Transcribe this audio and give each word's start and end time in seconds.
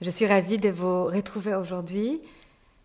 Je 0.00 0.10
suis 0.10 0.26
ravie 0.26 0.58
de 0.58 0.68
vous 0.68 1.06
retrouver 1.06 1.54
aujourd'hui 1.54 2.22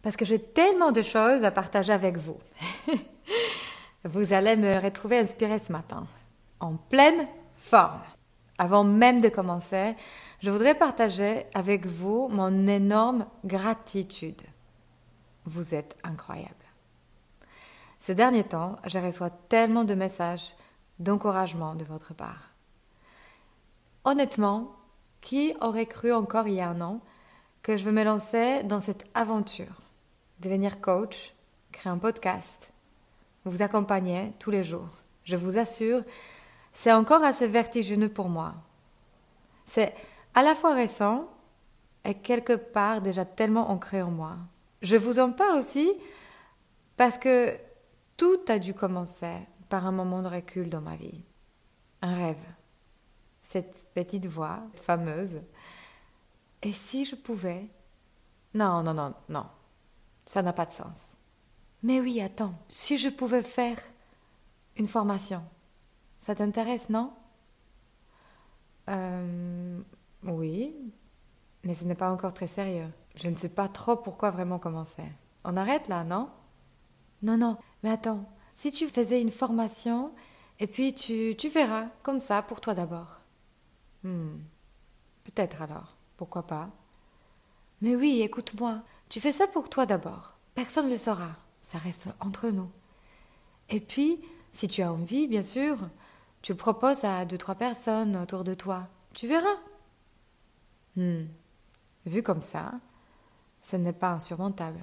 parce 0.02 0.16
que 0.16 0.26
j'ai 0.26 0.40
tellement 0.40 0.92
de 0.92 1.04
choses 1.04 1.44
à 1.44 1.52
partager 1.52 1.94
avec 1.94 2.18
vous. 2.18 2.40
vous 4.04 4.34
allez 4.34 4.56
me 4.56 4.82
retrouver 4.82 5.20
inspirée 5.20 5.60
ce 5.60 5.72
matin, 5.72 6.08
en 6.60 6.76
pleine 6.76 7.28
forme. 7.56 8.02
Avant 8.58 8.84
même 8.84 9.22
de 9.22 9.30
commencer, 9.30 9.96
je 10.42 10.50
voudrais 10.50 10.76
partager 10.76 11.46
avec 11.54 11.86
vous 11.86 12.30
mon 12.30 12.68
énorme 12.68 13.28
gratitude. 13.46 14.42
Vous 15.46 15.76
êtes 15.76 15.96
incroyable. 16.04 16.54
Ces 18.00 18.16
derniers 18.16 18.44
temps, 18.44 18.78
je 18.86 18.98
reçois 18.98 19.30
tellement 19.30 19.84
de 19.84 19.94
messages 19.94 20.56
d'encouragement 21.00 21.76
de 21.76 21.86
votre 21.86 22.14
part. 22.14 22.50
Honnêtement, 24.04 24.76
qui 25.24 25.56
aurait 25.62 25.88
cru 25.88 26.12
encore 26.12 26.48
il 26.48 26.56
y 26.56 26.62
a 26.62 26.70
un 26.70 26.82
an 26.82 27.00
que 27.64 27.78
je 27.78 27.86
veux 27.86 27.94
me 27.94 28.04
lancer 28.04 28.62
dans 28.64 28.82
cette 28.82 29.06
aventure 29.16 29.82
Devenir 30.40 30.82
coach, 30.82 31.34
créer 31.72 31.92
un 31.92 31.98
podcast, 31.98 32.74
vous 33.46 33.62
accompagner 33.62 34.34
tous 34.40 34.52
les 34.52 34.64
jours. 34.64 34.90
Je 35.24 35.38
vous 35.38 35.58
assure, 35.58 36.04
c'est 36.74 36.92
encore 36.92 37.24
assez 37.24 37.48
vertigineux 37.48 38.10
pour 38.10 38.28
moi. 38.28 38.56
C'est 39.66 39.94
à 40.36 40.44
la 40.44 40.54
fois 40.54 40.74
récent 40.74 41.30
et 42.04 42.16
quelque 42.16 42.54
part 42.54 43.02
déjà 43.02 43.24
tellement 43.24 43.72
ancré 43.72 44.02
en 44.02 44.12
moi. 44.12 44.36
Je 44.82 44.98
vous 44.98 45.20
en 45.20 45.32
parle 45.32 45.58
aussi 45.58 45.90
parce 46.98 47.18
que 47.18 47.56
tout 48.18 48.42
a 48.50 48.60
dû 48.60 48.74
commencer 48.74 49.38
par 49.70 49.88
un 49.88 49.94
moment 49.94 50.22
de 50.22 50.28
recul 50.28 50.70
dans 50.70 50.82
ma 50.82 50.98
vie. 50.98 51.24
Un 52.02 52.14
rêve 52.14 52.44
cette 53.44 53.86
petite 53.94 54.26
voix 54.28 54.62
fameuse. 54.76 55.42
Et 56.64 56.74
si 56.74 57.06
je 57.06 57.16
pouvais? 57.16 57.68
Non, 58.54 58.84
non, 58.84 58.94
non, 58.94 59.14
non. 59.30 59.46
Ça 60.26 60.42
n'a 60.42 60.54
pas 60.54 60.66
de 60.66 60.72
sens. 60.72 61.18
Mais 61.84 62.00
oui, 62.02 62.22
attends, 62.22 62.56
si 62.70 62.98
je 62.98 63.10
pouvais 63.10 63.44
faire 63.44 63.78
une 64.78 64.88
formation, 64.88 65.44
ça 66.20 66.36
t'intéresse, 66.36 66.90
non? 66.90 67.14
Euh, 68.90 69.80
Oui, 70.24 70.76
mais 71.64 71.76
ce 71.76 71.86
n'est 71.86 71.96
pas 71.96 72.12
encore 72.12 72.34
très 72.34 72.48
sérieux. 72.48 72.90
Je 73.16 73.28
ne 73.30 73.36
sais 73.36 73.50
pas 73.50 73.68
trop 73.68 73.98
pourquoi 73.98 74.32
vraiment 74.32 74.60
commencer. 74.60 75.04
On 75.44 75.58
arrête 75.58 75.88
là, 75.90 76.04
non? 76.04 76.30
Non, 77.24 77.38
non, 77.38 77.58
mais 77.84 77.90
attends, 77.92 78.26
si 78.56 78.72
tu 78.72 78.88
faisais 78.88 79.22
une 79.22 79.32
formation, 79.32 80.12
et 80.60 80.68
puis 80.68 80.94
tu, 80.96 81.36
tu 81.38 81.50
verras, 81.50 81.88
comme 82.04 82.20
ça, 82.20 82.42
pour 82.42 82.62
toi 82.62 82.74
d'abord. 82.76 83.20
Hmm. 84.04 84.40
Peut-être 85.24 85.62
alors, 85.62 85.96
pourquoi 86.18 86.46
pas. 86.48 86.70
Mais 87.82 87.96
oui, 87.96 88.22
écoute-moi, 88.22 88.82
tu 89.10 89.20
fais 89.20 89.32
ça 89.32 89.48
pour 89.48 89.70
toi 89.70 89.86
d'abord. 89.86 90.34
Personne 90.56 90.88
ne 90.88 90.92
le 90.92 90.98
saura, 90.98 91.32
ça 91.64 91.78
reste 91.78 92.08
entre 92.20 92.50
nous. 92.50 92.70
Et 93.70 93.80
puis, 93.80 94.22
si 94.52 94.68
tu 94.68 94.82
as 94.82 94.92
envie, 94.92 95.28
bien 95.28 95.44
sûr, 95.44 95.78
tu 96.42 96.52
le 96.52 96.58
proposes 96.58 97.04
à 97.06 97.26
deux, 97.26 97.38
trois 97.38 97.56
personnes 97.56 98.16
autour 98.18 98.44
de 98.44 98.54
toi. 98.54 98.88
Tu 99.14 99.28
verras. 99.28 99.58
Hmm. 100.96 101.26
Vu 102.06 102.22
comme 102.22 102.42
ça, 102.42 102.74
ce 103.62 103.78
n'est 103.78 103.94
pas 103.94 104.12
insurmontable. 104.12 104.82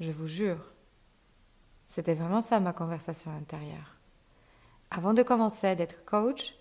Je 0.00 0.10
vous 0.10 0.26
jure. 0.26 0.64
C'était 1.86 2.14
vraiment 2.14 2.40
ça 2.40 2.60
ma 2.60 2.72
conversation 2.72 3.30
intérieure. 3.32 3.96
Avant 4.90 5.12
de 5.12 5.22
commencer 5.22 5.76
d'être 5.76 6.04
coach, 6.04 6.54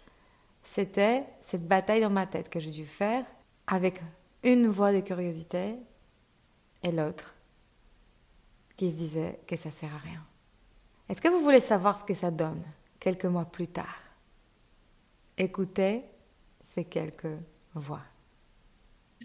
c'était 0.63 1.25
cette 1.41 1.67
bataille 1.67 2.01
dans 2.01 2.09
ma 2.09 2.25
tête 2.25 2.49
que 2.49 2.59
j'ai 2.59 2.71
dû 2.71 2.85
faire 2.85 3.25
avec 3.67 4.01
une 4.43 4.67
voix 4.67 4.93
de 4.93 4.99
curiosité 4.99 5.75
et 6.83 6.91
l'autre 6.91 7.35
qui 8.75 8.91
se 8.91 8.97
disait 8.97 9.39
que 9.47 9.55
ça 9.55 9.71
sert 9.71 9.93
à 9.93 9.97
rien. 9.97 10.23
Est-ce 11.09 11.21
que 11.21 11.27
vous 11.27 11.41
voulez 11.41 11.59
savoir 11.59 11.99
ce 11.99 12.05
que 12.05 12.13
ça 12.13 12.31
donne 12.31 12.61
quelques 12.99 13.25
mois 13.25 13.45
plus 13.45 13.67
tard? 13.67 13.99
Écoutez 15.37 16.03
ces 16.61 16.85
quelques 16.85 17.27
voix. 17.73 18.01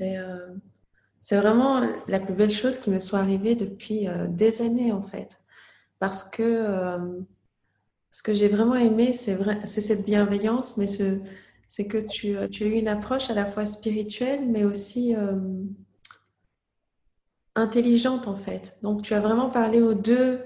Euh, 0.00 0.55
c'est 1.23 1.37
vraiment 1.37 1.81
la 2.09 2.21
plus 2.21 2.34
belle 2.34 2.50
chose 2.50 2.78
qui 2.78 2.91
me 2.91 2.99
soit 3.00 3.21
arrivée 3.21 3.55
depuis 3.55 4.09
euh, 4.09 4.27
des 4.28 4.62
années 4.62 4.93
en 4.93 5.03
fait. 5.03 5.41
Parce 5.99 6.28
que 6.28 6.43
euh, 6.43 7.21
ce 8.14 8.22
que 8.22 8.32
j'ai 8.32 8.47
vraiment 8.47 8.76
aimé, 8.76 9.12
c'est 9.12 9.80
cette 9.80 10.06
bienveillance, 10.06 10.76
mais 10.76 10.86
c'est 10.86 11.88
que 11.88 11.98
tu, 11.98 12.38
as 12.38 12.47
eu 12.47 12.78
une 12.78 12.86
approche 12.86 13.28
à 13.28 13.34
la 13.34 13.44
fois 13.44 13.66
spirituelle, 13.66 14.47
mais 14.47 14.62
aussi 14.62 15.16
euh, 15.16 15.34
intelligente 17.56 18.28
en 18.28 18.36
fait. 18.36 18.78
Donc 18.82 19.02
tu 19.02 19.14
as 19.14 19.20
vraiment 19.20 19.50
parlé 19.50 19.82
aux 19.82 19.94
deux, 19.94 20.38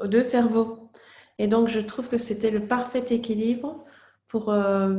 aux 0.00 0.06
deux 0.06 0.22
cerveaux. 0.22 0.92
Et 1.38 1.48
donc 1.48 1.66
je 1.66 1.80
trouve 1.80 2.08
que 2.08 2.18
c'était 2.18 2.52
le 2.52 2.68
parfait 2.68 3.04
équilibre 3.10 3.84
pour 4.28 4.50
euh, 4.50 4.94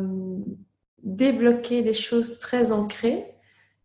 débloquer 1.04 1.84
des 1.84 1.94
choses 1.94 2.40
très 2.40 2.74
ancrées 2.74 3.34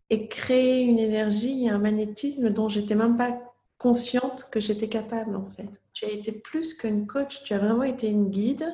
et 0.09 0.27
créer 0.27 0.83
une 0.83 0.99
énergie 0.99 1.67
et 1.67 1.69
un 1.69 1.79
magnétisme 1.79 2.49
dont 2.49 2.67
j'étais 2.67 2.95
même 2.95 3.15
pas 3.15 3.44
consciente 3.77 4.49
que 4.51 4.59
j'étais 4.59 4.89
capable 4.89 5.35
en 5.35 5.45
fait. 5.45 5.81
Tu 5.93 6.05
as 6.05 6.11
été 6.11 6.31
plus 6.31 6.73
qu'une 6.73 7.07
coach, 7.07 7.43
tu 7.43 7.53
as 7.53 7.59
vraiment 7.59 7.83
été 7.83 8.07
une 8.07 8.29
guide 8.29 8.65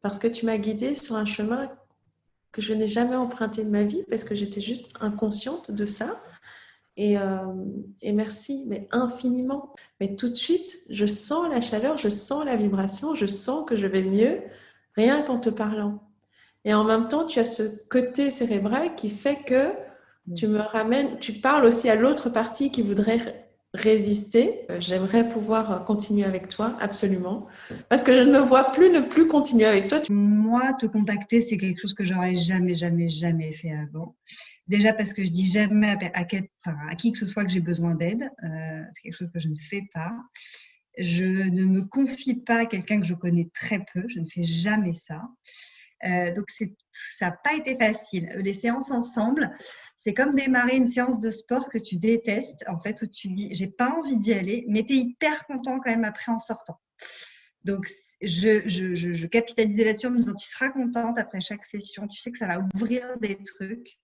parce 0.00 0.18
que 0.18 0.28
tu 0.28 0.46
m'as 0.46 0.58
guidée 0.58 0.94
sur 0.96 1.16
un 1.16 1.26
chemin 1.26 1.70
que 2.50 2.60
je 2.60 2.74
n'ai 2.74 2.88
jamais 2.88 3.16
emprunté 3.16 3.64
de 3.64 3.70
ma 3.70 3.82
vie 3.82 4.04
parce 4.10 4.24
que 4.24 4.34
j'étais 4.34 4.60
juste 4.60 4.94
inconsciente 5.00 5.70
de 5.70 5.86
ça. 5.86 6.20
Et, 6.98 7.16
euh, 7.16 7.46
et, 8.02 8.12
merci, 8.12 8.64
mais 8.66 8.86
infiniment. 8.90 9.74
Mais 9.98 10.14
tout 10.14 10.28
de 10.28 10.34
suite, 10.34 10.76
je 10.90 11.06
sens 11.06 11.48
la 11.48 11.62
chaleur, 11.62 11.96
je 11.96 12.10
sens 12.10 12.44
la 12.44 12.56
vibration, 12.56 13.14
je 13.14 13.24
sens 13.24 13.66
que 13.66 13.76
je 13.76 13.86
vais 13.86 14.02
mieux 14.02 14.42
rien 14.94 15.22
qu'en 15.22 15.38
te 15.38 15.48
parlant. 15.48 16.02
Et 16.64 16.74
en 16.74 16.84
même 16.84 17.08
temps, 17.08 17.26
tu 17.26 17.38
as 17.38 17.46
ce 17.46 17.62
côté 17.88 18.30
cérébral 18.30 18.94
qui 18.94 19.08
fait 19.08 19.42
que 19.42 19.72
tu 20.36 20.46
me 20.46 20.60
ramènes, 20.60 21.18
tu 21.18 21.32
parles 21.32 21.64
aussi 21.64 21.88
à 21.88 21.96
l'autre 21.96 22.30
partie 22.30 22.70
qui 22.70 22.82
voudrait 22.82 23.41
résister. 23.74 24.66
Euh, 24.70 24.80
j'aimerais 24.80 25.28
pouvoir 25.28 25.70
euh, 25.70 25.78
continuer 25.78 26.24
avec 26.24 26.48
toi, 26.48 26.76
absolument. 26.80 27.46
Parce 27.88 28.02
que 28.02 28.12
je 28.12 28.22
ne 28.22 28.32
me 28.32 28.38
vois 28.38 28.72
plus 28.72 28.90
ne 28.90 29.00
plus 29.00 29.26
continuer 29.26 29.64
avec 29.64 29.86
toi. 29.86 30.00
Moi, 30.10 30.74
te 30.74 30.86
contacter, 30.86 31.40
c'est 31.40 31.56
quelque 31.56 31.80
chose 31.80 31.94
que 31.94 32.04
j'aurais 32.04 32.34
jamais, 32.34 32.74
jamais, 32.74 33.08
jamais 33.08 33.52
fait 33.52 33.72
avant. 33.72 34.16
Déjà 34.68 34.92
parce 34.92 35.12
que 35.12 35.24
je 35.24 35.30
dis 35.30 35.50
jamais 35.50 35.96
à, 36.14 36.24
qui 36.94 37.12
que 37.12 37.18
ce 37.18 37.26
soit 37.26 37.44
que 37.44 37.50
j'ai 37.50 37.60
besoin 37.60 37.94
d'aide. 37.94 38.30
Euh, 38.44 38.82
c'est 38.94 39.02
quelque 39.02 39.16
chose 39.16 39.30
que 39.32 39.40
je 39.40 39.48
ne 39.48 39.56
fais 39.56 39.84
pas. 39.94 40.12
Je 40.98 41.24
ne 41.24 41.64
me 41.64 41.82
confie 41.82 42.34
pas 42.34 42.60
à 42.60 42.66
quelqu'un 42.66 43.00
que 43.00 43.06
je 43.06 43.14
connais 43.14 43.48
très 43.54 43.80
peu. 43.92 44.04
Je 44.08 44.20
ne 44.20 44.26
fais 44.26 44.44
jamais 44.44 44.94
ça. 44.94 45.22
donc, 46.36 46.44
ça 47.18 47.26
n'a 47.26 47.32
pas 47.32 47.54
été 47.54 47.76
facile. 47.78 48.30
Les 48.36 48.52
séances 48.52 48.90
ensemble, 48.90 49.50
c'est 50.04 50.14
comme 50.14 50.34
démarrer 50.34 50.76
une 50.76 50.88
séance 50.88 51.20
de 51.20 51.30
sport 51.30 51.68
que 51.68 51.78
tu 51.78 51.94
détestes, 51.94 52.64
en 52.66 52.80
fait, 52.80 53.00
où 53.02 53.06
tu 53.06 53.28
dis, 53.28 53.54
j'ai 53.54 53.68
pas 53.68 53.88
envie 53.90 54.16
d'y 54.16 54.32
aller, 54.32 54.64
mais 54.66 54.84
tu 54.84 54.94
es 54.94 54.96
hyper 54.96 55.46
content 55.46 55.78
quand 55.78 55.92
même 55.92 56.02
après 56.02 56.32
en 56.32 56.40
sortant. 56.40 56.80
Donc, 57.62 57.88
je, 58.20 59.26
capitalisais 59.26 59.84
là-dessus 59.84 60.08
en 60.08 60.10
me 60.10 60.18
disant, 60.18 60.34
tu 60.34 60.48
seras 60.48 60.70
contente 60.70 61.20
après 61.20 61.40
chaque 61.40 61.64
session, 61.64 62.08
tu 62.08 62.20
sais 62.20 62.32
que 62.32 62.38
ça 62.38 62.48
va 62.48 62.66
ouvrir 62.74 63.16
des 63.20 63.38
trucs. 63.44 64.00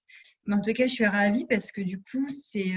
Mais 0.46 0.54
en 0.54 0.60
tout 0.60 0.72
cas, 0.72 0.86
je 0.86 0.92
suis 0.92 1.06
ravie 1.06 1.46
parce 1.46 1.72
que 1.72 1.80
du 1.80 2.00
coup, 2.00 2.28
c'est 2.30 2.70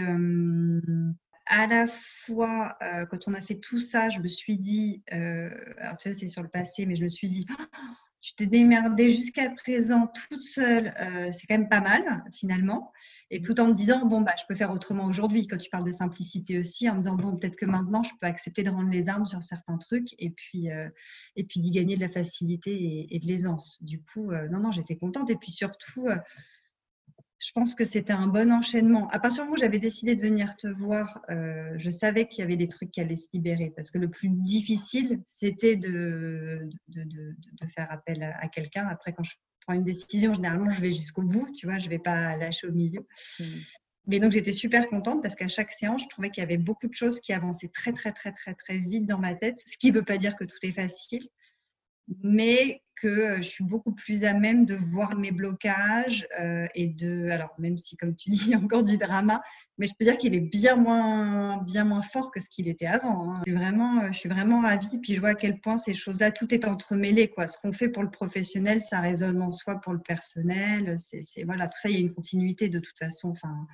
à 1.45 1.67
la 1.67 1.88
fois, 2.25 2.75
quand 3.12 3.27
on 3.27 3.35
a 3.35 3.41
fait 3.41 3.59
tout 3.59 3.81
ça, 3.81 4.09
je 4.09 4.19
me 4.19 4.27
suis 4.27 4.57
dit, 4.57 5.03
alors 5.12 5.97
tu 6.00 6.09
vois, 6.09 6.17
c'est 6.17 6.27
sur 6.27 6.41
le 6.41 6.50
passé, 6.50 6.88
mais 6.88 6.95
je 6.95 7.03
me 7.03 7.09
suis 7.09 7.29
dit, 7.29 7.45
tu 8.21 8.35
t'es 8.35 8.45
démerdée 8.45 9.09
jusqu'à 9.09 9.50
présent 9.50 10.12
toute 10.29 10.44
seule, 10.44 10.94
c'est 11.31 11.47
quand 11.47 11.57
même 11.57 11.69
pas 11.69 11.81
mal 11.81 12.23
finalement. 12.31 12.91
Et 13.33 13.41
tout 13.41 13.59
en 13.62 13.69
me 13.69 13.73
disant, 13.73 14.06
bon, 14.06 14.21
bah, 14.21 14.33
je 14.38 14.44
peux 14.47 14.56
faire 14.56 14.71
autrement 14.71 15.06
aujourd'hui. 15.06 15.47
Quand 15.47 15.57
tu 15.57 15.69
parles 15.69 15.85
de 15.85 15.91
simplicité 15.91 16.59
aussi, 16.59 16.89
en 16.89 16.94
me 16.95 17.00
disant, 17.00 17.15
bon, 17.15 17.38
peut-être 17.38 17.56
que 17.56 17.65
maintenant, 17.65 18.03
je 18.03 18.12
peux 18.19 18.27
accepter 18.27 18.63
de 18.63 18.69
rendre 18.69 18.91
les 18.91 19.07
armes 19.07 19.25
sur 19.25 19.41
certains 19.41 19.77
trucs 19.77 20.13
et 20.19 20.29
puis, 20.29 20.68
et 21.35 21.44
puis 21.44 21.62
d'y 21.62 21.71
gagner 21.71 21.95
de 21.95 22.01
la 22.01 22.09
facilité 22.09 23.07
et, 23.09 23.19
de 23.19 23.25
l'aisance. 23.25 23.81
Du 23.81 24.01
coup, 24.01 24.31
non, 24.51 24.59
non, 24.59 24.71
j'étais 24.71 24.97
contente. 24.97 25.29
Et 25.29 25.38
puis 25.38 25.51
surtout, 25.51 26.07
je 27.41 27.51
pense 27.53 27.73
que 27.73 27.85
c'était 27.85 28.13
un 28.13 28.27
bon 28.27 28.51
enchaînement. 28.51 29.09
À 29.09 29.19
partir 29.19 29.43
du 29.43 29.49
moment 29.49 29.55
où 29.55 29.59
j'avais 29.59 29.79
décidé 29.79 30.15
de 30.15 30.21
venir 30.21 30.55
te 30.57 30.67
voir, 30.67 31.19
euh, 31.31 31.73
je 31.77 31.89
savais 31.89 32.27
qu'il 32.27 32.39
y 32.39 32.43
avait 32.43 32.55
des 32.55 32.67
trucs 32.67 32.91
qui 32.91 33.01
allaient 33.01 33.15
se 33.15 33.27
libérer 33.33 33.73
parce 33.75 33.89
que 33.89 33.97
le 33.97 34.09
plus 34.09 34.29
difficile, 34.29 35.21
c'était 35.25 35.75
de, 35.75 36.69
de, 36.88 37.03
de, 37.03 37.35
de, 37.61 37.67
faire 37.67 37.91
appel 37.91 38.21
à, 38.39 38.47
quelqu'un. 38.47 38.88
Après, 38.88 39.13
quand 39.13 39.23
je 39.23 39.33
prends 39.61 39.73
une 39.73 39.83
décision, 39.83 40.35
généralement, 40.35 40.71
je 40.71 40.81
vais 40.81 40.91
jusqu'au 40.91 41.23
bout, 41.23 41.49
tu 41.57 41.65
vois, 41.65 41.79
je 41.79 41.85
ne 41.85 41.89
vais 41.89 41.99
pas 41.99 42.38
lâcher 42.38 42.67
au 42.67 42.71
milieu. 42.71 43.07
Mmh. 43.39 43.43
Mais 44.05 44.19
donc, 44.19 44.33
j'étais 44.33 44.53
super 44.53 44.88
contente 44.88 45.23
parce 45.23 45.33
qu'à 45.35 45.47
chaque 45.47 45.71
séance, 45.71 46.03
je 46.03 46.09
trouvais 46.09 46.29
qu'il 46.29 46.41
y 46.41 46.45
avait 46.45 46.57
beaucoup 46.57 46.88
de 46.88 46.95
choses 46.95 47.19
qui 47.19 47.33
avançaient 47.33 47.69
très, 47.69 47.91
très, 47.91 48.11
très, 48.11 48.31
très, 48.33 48.53
très 48.53 48.77
vite 48.77 49.07
dans 49.07 49.19
ma 49.19 49.33
tête, 49.33 49.59
ce 49.65 49.77
qui 49.77 49.91
ne 49.91 49.97
veut 49.97 50.05
pas 50.05 50.17
dire 50.17 50.35
que 50.35 50.43
tout 50.43 50.57
est 50.61 50.71
facile 50.71 51.27
mais 52.23 52.81
que 53.01 53.07
euh, 53.07 53.38
je 53.38 53.50
suis 53.50 53.63
beaucoup 53.63 53.92
plus 53.92 54.24
à 54.24 54.33
même 54.33 54.65
de 54.65 54.75
voir 54.75 55.15
mes 55.15 55.31
blocages 55.31 56.27
euh, 56.39 56.68
et 56.75 56.88
de, 56.88 57.30
alors 57.30 57.53
même 57.57 57.77
si 57.77 57.98
comme 57.98 58.15
tu 58.15 58.30
dis, 58.30 58.44
il 58.45 58.51
y 58.51 58.53
a 58.53 58.57
encore 58.57 58.83
du 58.83 58.98
drama, 58.98 59.42
mais 59.77 59.88
je 59.88 59.94
peux 59.98 60.06
dire 60.06 60.18
qu'il 60.18 60.36
est 60.36 60.39
bien 60.39 60.75
moins, 60.75 61.57
bien 61.63 61.83
moins 61.83 62.03
fort 62.03 62.30
que 62.30 62.39
ce 62.39 62.48
qu'il 62.48 62.68
était 62.68 62.86
avant. 62.86 63.31
Hein. 63.31 63.42
Je, 63.45 63.51
suis 63.51 63.59
vraiment, 63.59 64.03
euh, 64.03 64.07
je 64.12 64.19
suis 64.19 64.30
vraiment 64.30 64.62
ravie, 64.62 65.00
puis 65.00 65.15
je 65.15 65.19
vois 65.19 65.30
à 65.30 65.36
quel 65.36 65.59
point 65.59 65.77
ces 65.77 65.95
choses-là, 65.95 66.31
tout 66.31 66.53
est 66.53 66.65
entremêlé. 66.65 67.30
Quoi. 67.30 67.48
Ce 67.48 67.57
qu'on 67.57 67.74
fait 67.74 67.89
pour 67.89 68.03
le 68.03 68.12
professionnel, 68.12 68.83
ça 68.83 69.00
résonne 69.00 69.42
en 69.42 69.51
soi 69.51 69.81
pour 69.81 69.94
le 69.94 70.00
personnel. 70.00 70.95
C'est, 70.98 71.44
voilà, 71.44 71.68
tout 71.68 71.80
ça, 71.80 71.89
il 71.89 71.95
y 71.95 71.98
a 71.98 72.01
une 72.01 72.13
continuité 72.13 72.69
de 72.69 72.77
toute 72.77 72.98
façon. 73.00 73.30
Enfin, 73.30 73.65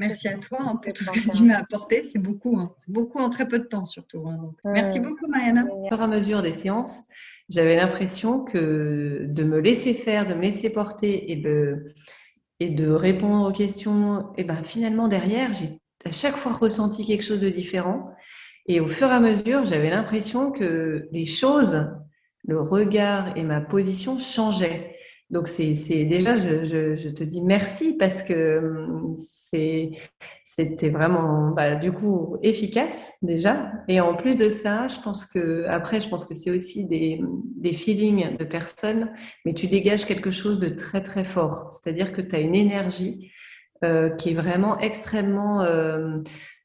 merci 0.00 0.26
à 0.26 0.38
toi 0.38 0.58
hein, 0.60 0.76
pour 0.82 0.92
tout 0.92 1.04
ce 1.04 1.10
que 1.12 1.30
tu 1.36 1.44
m'as 1.44 1.58
apporté. 1.58 2.04
C'est 2.04 2.18
beaucoup, 2.18 2.58
hein. 2.58 2.74
beaucoup 2.88 3.18
en 3.18 3.30
très 3.30 3.46
peu 3.46 3.60
de 3.60 3.64
temps 3.64 3.84
surtout. 3.84 4.26
merci 4.64 4.98
beaucoup, 4.98 5.28
Mariana. 5.28 5.66
Au 5.70 5.86
fur 5.86 6.00
et 6.00 6.04
à 6.04 6.08
mesure 6.08 6.42
des 6.42 6.52
séances, 6.52 7.04
j'avais 7.48 7.76
l'impression 7.76 8.44
que 8.44 9.26
de 9.28 9.44
me 9.44 9.58
laisser 9.60 9.94
faire, 9.94 10.24
de 10.24 10.34
me 10.34 10.42
laisser 10.42 10.70
porter 10.70 11.30
et 11.32 11.36
de, 11.36 12.90
répondre 12.90 13.48
aux 13.48 13.52
questions, 13.52 14.32
et 14.36 14.44
ben 14.44 14.62
finalement 14.62 15.08
derrière, 15.08 15.52
j'ai 15.52 15.80
à 16.04 16.12
chaque 16.12 16.36
fois 16.36 16.52
ressenti 16.52 17.04
quelque 17.04 17.24
chose 17.24 17.40
de 17.40 17.50
différent. 17.50 18.10
Et 18.66 18.80
au 18.80 18.88
fur 18.88 19.08
et 19.08 19.12
à 19.12 19.20
mesure, 19.20 19.66
j'avais 19.66 19.90
l'impression 19.90 20.50
que 20.50 21.08
les 21.12 21.26
choses, 21.26 21.86
le 22.46 22.60
regard 22.60 23.36
et 23.36 23.42
ma 23.42 23.60
position 23.60 24.16
changeaient. 24.16 24.93
Donc 25.34 25.48
c'est 25.48 26.04
déjà, 26.04 26.36
je, 26.36 27.08
te 27.08 27.24
dis 27.24 27.42
merci 27.42 27.96
parce 27.96 28.22
que 28.22 28.58
hum, 28.60 29.16
c'était 30.44 30.90
vraiment 30.90 31.50
bah, 31.50 31.74
du 31.74 31.90
coup 31.90 32.36
efficace 32.44 33.12
déjà. 33.20 33.72
Et 33.88 33.98
en 34.00 34.14
plus 34.14 34.36
de 34.36 34.48
ça, 34.48 34.86
je 34.86 35.00
pense 35.00 35.26
que 35.26 35.64
après, 35.66 36.00
je 36.00 36.08
pense 36.08 36.24
que 36.24 36.34
c'est 36.34 36.52
aussi 36.52 36.84
des, 36.84 37.20
des 37.56 37.72
feelings 37.72 38.36
de 38.36 38.44
personnes, 38.44 39.10
mais 39.44 39.54
tu 39.54 39.66
dégages 39.66 40.06
quelque 40.06 40.30
chose 40.30 40.60
de 40.60 40.68
très 40.68 41.02
très 41.02 41.24
fort. 41.24 41.68
C'est-à-dire 41.68 42.12
que 42.12 42.20
tu 42.20 42.36
as 42.36 42.38
une 42.38 42.54
énergie 42.54 43.32
euh, 43.82 44.10
qui 44.10 44.30
est 44.30 44.34
vraiment 44.34 44.78
extrêmement 44.78 45.62
euh, 45.62 46.18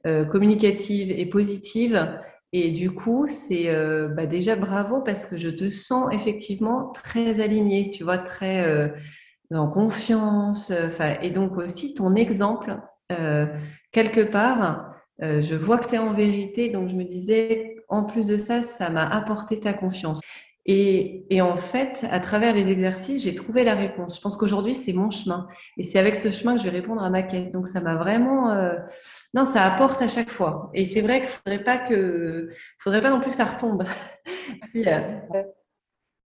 euh, 0.06 0.25
communicative 0.25 1.10
et 1.10 1.25
positive 1.25 2.19
et 2.51 2.71
du 2.71 2.91
coup, 2.91 3.27
c'est 3.27 3.69
euh, 3.69 4.07
bah 4.07 4.25
déjà 4.25 4.55
bravo 4.55 5.01
parce 5.01 5.25
que 5.25 5.37
je 5.37 5.49
te 5.49 5.69
sens 5.69 6.11
effectivement 6.11 6.89
très 6.91 7.41
alignée, 7.41 7.91
tu 7.91 8.03
vois, 8.03 8.17
très 8.17 8.65
euh, 8.67 8.89
en 9.53 9.67
confiance. 9.67 10.71
Enfin, 10.71 11.15
et 11.21 11.29
donc 11.29 11.57
aussi 11.57 11.93
ton 11.93 12.15
exemple, 12.15 12.79
euh, 13.11 13.45
quelque 13.91 14.21
part, 14.21 14.95
je 15.21 15.55
vois 15.55 15.77
que 15.77 15.89
tu 15.89 15.95
es 15.95 15.99
en 15.99 16.13
vérité. 16.13 16.69
Donc 16.69 16.89
je 16.89 16.95
me 16.95 17.03
disais, 17.03 17.75
en 17.87 18.03
plus 18.03 18.27
de 18.27 18.37
ça, 18.37 18.63
ça 18.63 18.89
m'a 18.89 19.05
apporté 19.07 19.59
ta 19.59 19.73
confiance. 19.73 20.19
Et, 20.65 21.25
et, 21.29 21.41
en 21.41 21.57
fait, 21.57 22.06
à 22.11 22.19
travers 22.19 22.53
les 22.53 22.69
exercices, 22.69 23.23
j'ai 23.23 23.33
trouvé 23.33 23.63
la 23.63 23.75
réponse. 23.75 24.17
Je 24.17 24.21
pense 24.21 24.38
qu'aujourd'hui, 24.38 24.75
c'est 24.75 24.94
mon 24.94 25.09
chemin. 25.09 25.47
Et 25.77 25.83
c'est 25.83 25.97
avec 25.97 26.15
ce 26.15 26.29
chemin 26.31 26.56
que 26.56 26.59
je 26.59 26.65
vais 26.65 26.77
répondre 26.77 27.01
à 27.01 27.09
ma 27.09 27.23
quête. 27.23 27.51
Donc, 27.51 27.67
ça 27.67 27.81
m'a 27.81 27.95
vraiment... 27.95 28.51
Euh... 28.51 28.75
Non, 29.33 29.45
ça 29.45 29.63
apporte 29.63 30.01
à 30.01 30.07
chaque 30.07 30.29
fois. 30.29 30.69
Et 30.73 30.85
c'est 30.85 31.01
vrai 31.01 31.21
qu'il 31.21 31.29
faudrait 31.29 31.63
pas 31.63 31.77
que... 31.77 32.50
faudrait 32.77 33.01
pas 33.01 33.09
non 33.09 33.19
plus 33.19 33.31
que 33.31 33.35
ça 33.35 33.45
retombe. 33.45 33.83
euh... 34.75 35.44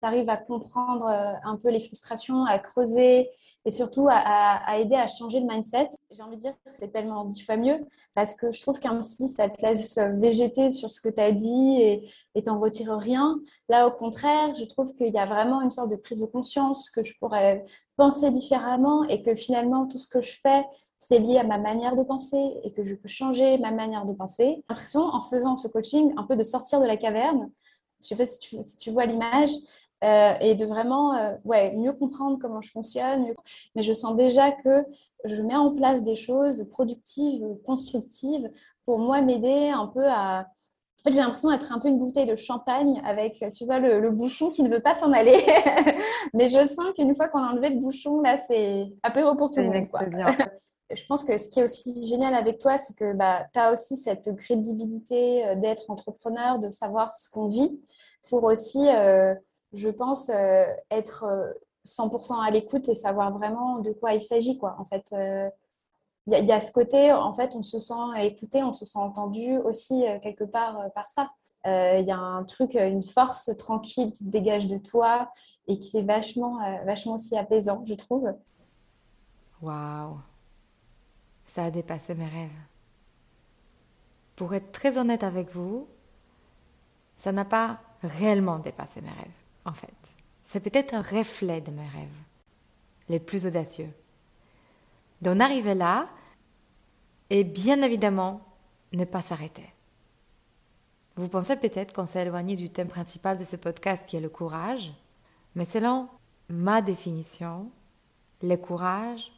Tu 0.02 0.08
arrives 0.08 0.30
à 0.30 0.38
comprendre 0.38 1.06
euh, 1.06 1.34
un 1.44 1.58
peu 1.58 1.70
les 1.70 1.80
frustrations, 1.80 2.46
à 2.46 2.60
creuser, 2.60 3.30
et 3.66 3.72
surtout 3.72 4.08
à, 4.10 4.80
aider 4.80 4.96
à 4.96 5.08
changer 5.08 5.40
le 5.40 5.46
mindset. 5.46 5.90
J'ai 6.10 6.24
envie 6.24 6.36
de 6.36 6.42
dire 6.42 6.54
que 6.66 6.72
c'est 6.72 6.90
tellement 6.90 7.26
dix 7.26 7.44
fois 7.44 7.58
mieux 7.58 7.78
parce 8.16 8.34
que 8.34 8.52
je 8.52 8.60
trouve 8.60 8.80
qu'un 8.80 9.00
psy, 9.02 9.28
ça 9.28 9.50
te 9.50 9.62
laisse 9.62 10.00
végéter 10.00 10.72
sur 10.72 10.90
ce 10.90 11.00
que 11.00 11.10
tu 11.10 11.22
as 11.22 11.32
dit 11.32 11.80
et 12.34 12.44
t'en 12.44 12.60
retire 12.60 12.98
rien. 12.98 13.40
Là, 13.70 13.88
au 13.88 13.92
contraire, 13.92 14.54
je 14.56 14.66
trouve 14.66 14.94
qu'il 14.96 15.14
y 15.14 15.20
a 15.20 15.26
vraiment 15.26 15.62
une 15.62 15.72
sorte 15.72 15.92
de 15.92 15.96
prise 15.96 16.22
de 16.22 16.26
conscience 16.26 16.90
que 16.90 17.04
je 17.04 17.14
pourrais 17.20 17.64
penser 17.98 18.32
différemment 18.32 19.04
et 19.04 19.22
que 19.22 19.36
finalement, 19.36 19.86
tout 19.86 19.98
ce 19.98 20.08
que 20.08 20.22
je 20.22 20.34
fais, 20.42 20.66
c'est 20.98 21.20
lié 21.20 21.38
à 21.38 21.44
ma 21.44 21.58
manière 21.58 21.96
de 21.96 22.04
penser 22.04 22.38
et 22.64 22.72
que 22.74 22.84
je 22.84 22.94
peux 22.94 23.10
changer 23.10 23.58
ma 23.58 23.72
manière 23.72 24.06
de 24.06 24.14
penser. 24.14 24.46
J'ai 24.46 24.64
l'impression, 24.70 25.02
en 25.02 25.22
faisant 25.22 25.58
ce 25.58 25.68
coaching, 25.68 26.14
un 26.16 26.24
peu 26.24 26.36
de 26.36 26.44
sortir 26.44 26.80
de 26.80 26.86
la 26.86 26.96
caverne. 26.96 27.50
Je 28.02 28.08
sais 28.08 28.16
pas 28.16 28.26
si 28.28 28.40
tu, 28.40 28.58
si 28.64 28.78
tu 28.78 28.92
vois 28.92 29.06
l'image, 29.06 29.52
euh, 30.04 30.34
et 30.42 30.56
de 30.56 30.66
vraiment 30.66 31.16
euh, 31.16 31.36
ouais, 31.44 31.76
mieux 31.76 31.94
comprendre 31.94 32.40
comment 32.42 32.60
je 32.62 32.72
fonctionne. 32.72 33.28
Mais 33.76 33.84
je 33.84 33.94
sens 33.94 34.16
déjà 34.16 34.52
que 34.52 34.84
je 35.26 35.42
mets 35.44 35.56
en 35.56 35.76
place 35.76 36.02
des 36.02 36.16
choses 36.16 36.68
productives, 36.72 37.46
constructives 37.66 38.50
pour 38.84 38.98
moi 38.98 39.22
m'aider 39.22 39.70
un 39.70 39.86
peu 39.88 40.06
à. 40.08 40.48
En 41.00 41.04
fait, 41.04 41.14
j'ai 41.14 41.22
l'impression 41.22 41.50
d'être 41.50 41.72
un 41.72 41.80
peu 41.80 41.88
une 41.88 41.98
bouteille 41.98 42.28
de 42.28 42.36
champagne 42.36 43.02
avec, 43.04 43.44
tu 43.54 43.66
vois, 43.66 43.80
le, 43.80 44.12
bouchon 44.12 44.52
qui 44.52 44.62
ne 44.62 44.70
veut 44.70 44.82
pas 44.82 44.94
s'en 44.94 45.12
aller. 45.12 45.34
Mais 46.36 46.48
je 46.48 46.68
sens 46.68 46.94
qu'une 46.96 47.16
fois 47.16 47.28
qu'on 47.28 47.40
a 47.40 47.50
enlevé 47.52 47.70
le 47.70 47.80
bouchon, 47.80 48.22
là, 48.22 48.38
c'est 48.38 48.88
apéro 49.02 49.36
pour 49.36 49.50
tout 49.50 49.62
le 49.62 49.68
monde. 49.68 49.88
Je 50.96 51.06
pense 51.06 51.24
que 51.24 51.38
ce 51.38 51.50
qui 51.50 51.60
est 51.60 51.64
aussi 51.64 52.08
génial 52.08 52.34
avec 52.36 52.60
toi, 52.60 52.78
c'est 52.78 52.96
que 52.96 53.14
bah, 53.14 53.46
tu 53.54 53.60
as 53.60 53.72
aussi 53.72 53.98
cette 53.98 54.36
crédibilité 54.36 55.46
euh, 55.46 55.56
d'être 55.56 55.90
entrepreneur, 55.90 56.60
de 56.60 56.70
savoir 56.70 57.14
ce 57.14 57.30
qu'on 57.30 57.48
vit, 57.48 57.80
pour 58.30 58.44
aussi 58.44 58.88
je 59.74 59.90
pense, 59.90 60.30
euh, 60.30 60.66
être 60.90 61.56
100% 61.86 62.34
euh, 62.34 62.42
à 62.42 62.52
l'écoute 62.52 62.90
et 62.90 62.96
savoir 62.96 63.32
vraiment 63.38 63.80
de 63.80 63.92
quoi 63.92 64.14
il 64.14 64.22
s'agit. 64.22 64.60
En 64.62 64.86
fait, 64.86 65.08
il 65.12 65.18
euh, 65.18 65.50
y, 66.28 66.52
a 66.52 66.60
ce 66.60 66.72
côté, 66.72 67.12
en 67.12 67.34
fait, 67.34 67.56
on 67.56 67.64
se 67.64 67.80
sent 67.80 67.94
écouté, 68.20 68.64
on 68.64 68.74
se 68.74 68.86
sent 68.86 69.00
entendu 69.00 69.58
aussi 69.60 70.06
quelque 70.22 70.44
part 70.44 70.92
par 70.94 71.08
ça. 71.08 71.32
Il 71.66 72.06
y 72.06 72.12
a 72.12 72.18
un 72.18 72.44
truc, 72.44 72.74
une 72.74 73.04
force 73.04 73.56
tranquille 73.58 74.12
qui 74.12 74.26
se 74.26 74.30
dégage 74.30 74.68
de 74.68 74.78
toi 74.78 75.32
et 75.68 75.78
qui 75.80 75.98
est 75.98 76.04
vachement, 76.04 76.60
vachement 76.86 77.16
aussi 77.16 77.38
apaisant, 77.38 77.84
je 77.86 77.94
trouve. 77.94 78.34
Waouh, 79.62 80.18
ça 81.54 81.66
a 81.66 81.72
dépassé 81.72 82.16
mes 82.16 82.28
rêves. 82.28 82.50
Pour 84.38 84.54
être 84.54 84.72
très 84.72 84.98
honnête 84.98 85.22
avec 85.22 85.52
vous, 85.54 85.86
ça 87.18 87.34
n'a 87.34 87.44
pas 87.44 87.82
réellement 88.04 88.60
dépassé 88.60 89.02
mes 89.02 89.10
rêves 89.10 89.42
en 89.66 89.74
fait. 89.74 89.94
C'est 90.44 90.62
peut-être 90.62 90.94
un 90.94 91.02
reflet 91.02 91.60
de 91.60 91.72
mes 91.72 91.88
rêves, 91.90 92.22
les 93.10 93.20
plus 93.20 93.46
audacieux. 93.46 93.92
D'en 95.22 95.42
arriver 95.42 95.76
là, 95.76 96.08
et 97.30 97.44
bien 97.44 97.82
évidemment, 97.82 98.40
ne 98.94 99.04
pas 99.04 99.22
s'arrêter. 99.22 99.74
Vous 101.18 101.28
pensez 101.28 101.58
peut-être 101.58 101.92
qu'on 101.94 102.06
s'est 102.06 102.22
éloigné 102.22 102.56
du 102.56 102.70
thème 102.70 102.88
principal 102.88 103.38
de 103.38 103.44
ce 103.44 103.58
podcast 103.58 104.06
qui 104.06 104.16
est 104.16 104.22
le 104.22 104.30
courage, 104.30 104.94
mais 105.56 105.66
selon 105.66 106.08
ma 106.48 106.82
définition, 106.82 107.70
le 108.42 108.56
courage, 108.56 109.34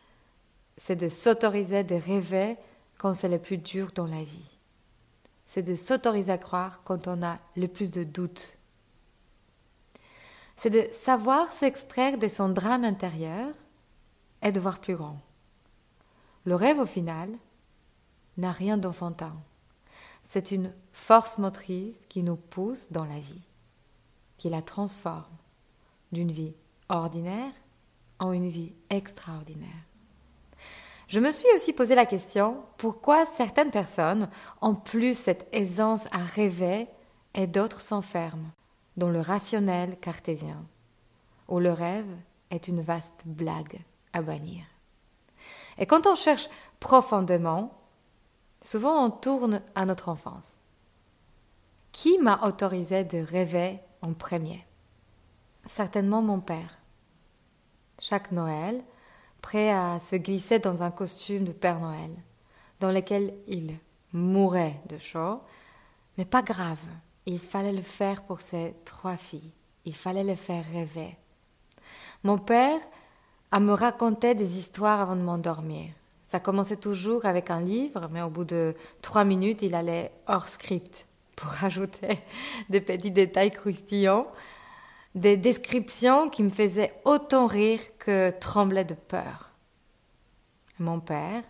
c'est 0.77 0.95
de 0.95 1.09
s'autoriser 1.09 1.83
de 1.83 1.95
rêver 1.95 2.57
quand 2.97 3.13
c'est 3.13 3.29
le 3.29 3.39
plus 3.39 3.57
dur 3.57 3.91
dans 3.93 4.07
la 4.07 4.23
vie. 4.23 4.57
C'est 5.45 5.63
de 5.63 5.75
s'autoriser 5.75 6.31
à 6.31 6.37
croire 6.37 6.81
quand 6.83 7.07
on 7.07 7.21
a 7.23 7.39
le 7.55 7.67
plus 7.67 7.91
de 7.91 8.03
doutes 8.03 8.57
c'est 10.63 10.69
de 10.69 10.87
savoir 10.93 11.51
s'extraire 11.51 12.17
de 12.17 12.29
son 12.29 12.47
drame 12.47 12.85
intérieur 12.85 13.53
et 14.41 14.53
de 14.53 14.59
voir 14.61 14.79
plus 14.79 14.95
grand. 14.95 15.19
Le 16.45 16.55
rêve, 16.55 16.79
au 16.79 16.85
final, 16.85 17.29
n'a 18.37 18.53
rien 18.53 18.77
d'enfantin. 18.77 19.35
C'est 20.23 20.51
une 20.51 20.73
force 20.93 21.37
motrice 21.37 22.05
qui 22.07 22.23
nous 22.23 22.37
pousse 22.37 22.93
dans 22.93 23.03
la 23.03 23.19
vie, 23.19 23.41
qui 24.37 24.49
la 24.49 24.61
transforme 24.61 25.35
d'une 26.13 26.31
vie 26.31 26.55
ordinaire 26.87 27.51
en 28.19 28.31
une 28.31 28.47
vie 28.47 28.73
extraordinaire. 28.89 29.69
Je 31.13 31.19
me 31.19 31.31
suis 31.31 31.45
aussi 31.53 31.73
posé 31.73 31.93
la 31.93 32.07
question 32.07 32.63
pourquoi 32.77 33.27
certaines 33.27 33.69
personnes 33.69 34.29
ont 34.63 34.73
plus 34.73 35.15
cette 35.15 35.47
aisance 35.51 36.07
à 36.11 36.17
rêver 36.17 36.87
et 37.35 37.45
d'autres 37.45 37.81
s'enferment 37.81 38.49
dans 38.97 39.09
le 39.09 39.21
rationnel 39.21 39.95
cartésien, 39.99 40.65
où 41.47 41.59
le 41.59 41.71
rêve 41.71 42.09
est 42.49 42.67
une 42.67 42.81
vaste 42.81 43.21
blague 43.25 43.79
à 44.13 44.23
bannir. 44.23 44.65
Et 45.77 45.85
quand 45.85 46.07
on 46.07 46.15
cherche 46.15 46.49
profondément, 46.79 47.79
souvent 48.63 49.05
on 49.05 49.11
tourne 49.11 49.61
à 49.75 49.85
notre 49.85 50.09
enfance. 50.09 50.61
Qui 51.91 52.17
m'a 52.17 52.41
autorisé 52.41 53.03
de 53.03 53.19
rêver 53.19 53.79
en 54.01 54.13
premier? 54.13 54.65
Certainement 55.67 56.23
mon 56.23 56.39
père. 56.39 56.79
Chaque 57.99 58.31
Noël, 58.31 58.83
prêt 59.43 59.69
à 59.69 59.99
se 59.99 60.15
glisser 60.15 60.57
dans 60.57 60.81
un 60.81 60.89
costume 60.89 61.43
de 61.43 61.51
Père 61.51 61.79
Noël, 61.79 62.09
dans 62.79 62.91
lequel 62.91 63.35
il 63.45 63.77
mourait 64.13 64.79
de 64.89 64.97
chaud, 64.97 65.41
mais 66.17 66.25
pas 66.25 66.41
grave, 66.41 66.79
il 67.25 67.39
fallait 67.39 67.73
le 67.73 67.81
faire 67.81 68.23
pour 68.23 68.41
ses 68.41 68.73
trois 68.85 69.17
filles, 69.17 69.51
il 69.85 69.93
fallait 69.93 70.23
les 70.23 70.37
faire 70.37 70.63
rêver. 70.71 71.17
Mon 72.23 72.37
père 72.37 72.79
à 73.51 73.59
me 73.59 73.73
raconter 73.73 74.33
des 74.33 74.57
histoires 74.57 75.01
avant 75.01 75.15
de 75.15 75.21
m'endormir. 75.21 75.91
Ça 76.23 76.39
commençait 76.39 76.77
toujours 76.77 77.25
avec 77.25 77.51
un 77.51 77.61
livre, 77.61 78.09
mais 78.11 78.21
au 78.21 78.29
bout 78.29 78.45
de 78.45 78.73
trois 79.01 79.25
minutes, 79.25 79.61
il 79.61 79.75
allait 79.75 80.11
hors 80.25 80.49
script 80.49 81.05
pour 81.35 81.49
rajouter 81.61 82.17
des 82.69 82.81
petits 82.81 83.11
détails 83.11 83.51
croustillants, 83.51 84.25
des 85.15 85.37
descriptions 85.37 86.29
qui 86.29 86.43
me 86.43 86.49
faisaient 86.49 86.93
autant 87.05 87.45
rire 87.45 87.79
que 87.99 88.31
trembler 88.39 88.83
de 88.83 88.95
peur. 88.95 89.51
Mon 90.79 90.99
père, 90.99 91.43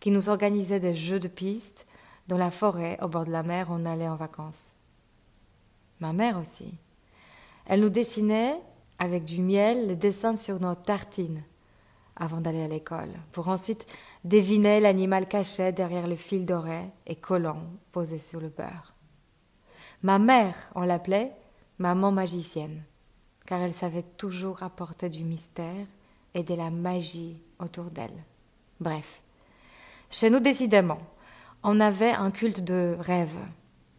qui 0.00 0.10
nous 0.10 0.28
organisait 0.28 0.80
des 0.80 0.94
jeux 0.94 1.20
de 1.20 1.28
piste 1.28 1.86
dans 2.28 2.36
la 2.36 2.50
forêt 2.50 2.98
au 3.00 3.08
bord 3.08 3.24
de 3.24 3.32
la 3.32 3.42
mer, 3.42 3.68
on 3.70 3.86
allait 3.86 4.08
en 4.08 4.16
vacances. 4.16 4.74
Ma 6.00 6.12
mère 6.12 6.38
aussi. 6.38 6.74
Elle 7.66 7.80
nous 7.80 7.88
dessinait 7.88 8.60
avec 8.98 9.24
du 9.24 9.40
miel 9.40 9.88
les 9.88 9.96
dessins 9.96 10.36
sur 10.36 10.60
nos 10.60 10.74
tartines 10.74 11.42
avant 12.16 12.40
d'aller 12.40 12.62
à 12.62 12.68
l'école, 12.68 13.12
pour 13.32 13.48
ensuite 13.48 13.86
deviner 14.24 14.80
l'animal 14.80 15.28
caché 15.28 15.72
derrière 15.72 16.06
le 16.06 16.16
fil 16.16 16.46
doré 16.46 16.80
et 17.06 17.16
collant 17.16 17.62
posé 17.92 18.18
sur 18.18 18.40
le 18.40 18.48
beurre. 18.48 18.94
Ma 20.02 20.18
mère, 20.18 20.54
on 20.74 20.80
l'appelait 20.82 21.32
maman 21.78 22.12
magicienne, 22.12 22.82
car 23.46 23.62
elle 23.62 23.74
savait 23.74 24.04
toujours 24.16 24.62
apporter 24.62 25.08
du 25.08 25.24
mystère 25.24 25.86
et 26.34 26.42
de 26.42 26.54
la 26.54 26.70
magie 26.70 27.40
autour 27.58 27.84
d'elle. 27.84 28.24
Bref, 28.80 29.22
chez 30.10 30.30
nous 30.30 30.40
décidément, 30.40 30.98
on 31.62 31.80
avait 31.80 32.12
un 32.12 32.30
culte 32.30 32.62
de 32.62 32.96
rêve. 32.98 33.36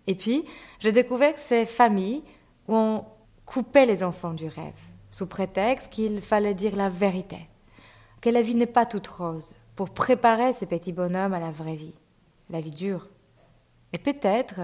Et 0.05 0.15
puis, 0.15 0.45
je 0.79 0.89
découvrais 0.89 1.33
que 1.33 1.39
ces 1.39 1.65
familles 1.65 2.23
où 2.67 2.75
on 2.75 3.05
coupait 3.45 3.85
les 3.85 4.03
enfants 4.03 4.33
du 4.33 4.47
rêve, 4.47 4.79
sous 5.09 5.25
prétexte 5.25 5.91
qu'il 5.91 6.21
fallait 6.21 6.53
dire 6.53 6.75
la 6.75 6.89
vérité, 6.89 7.39
que 8.21 8.29
la 8.29 8.41
vie 8.41 8.55
n'est 8.55 8.65
pas 8.65 8.85
toute 8.85 9.07
rose, 9.07 9.55
pour 9.75 9.89
préparer 9.89 10.53
ces 10.53 10.65
petits 10.65 10.93
bonhommes 10.93 11.33
à 11.33 11.39
la 11.39 11.51
vraie 11.51 11.75
vie, 11.75 11.93
la 12.49 12.61
vie 12.61 12.71
dure. 12.71 13.07
Et 13.93 13.97
peut-être, 13.97 14.61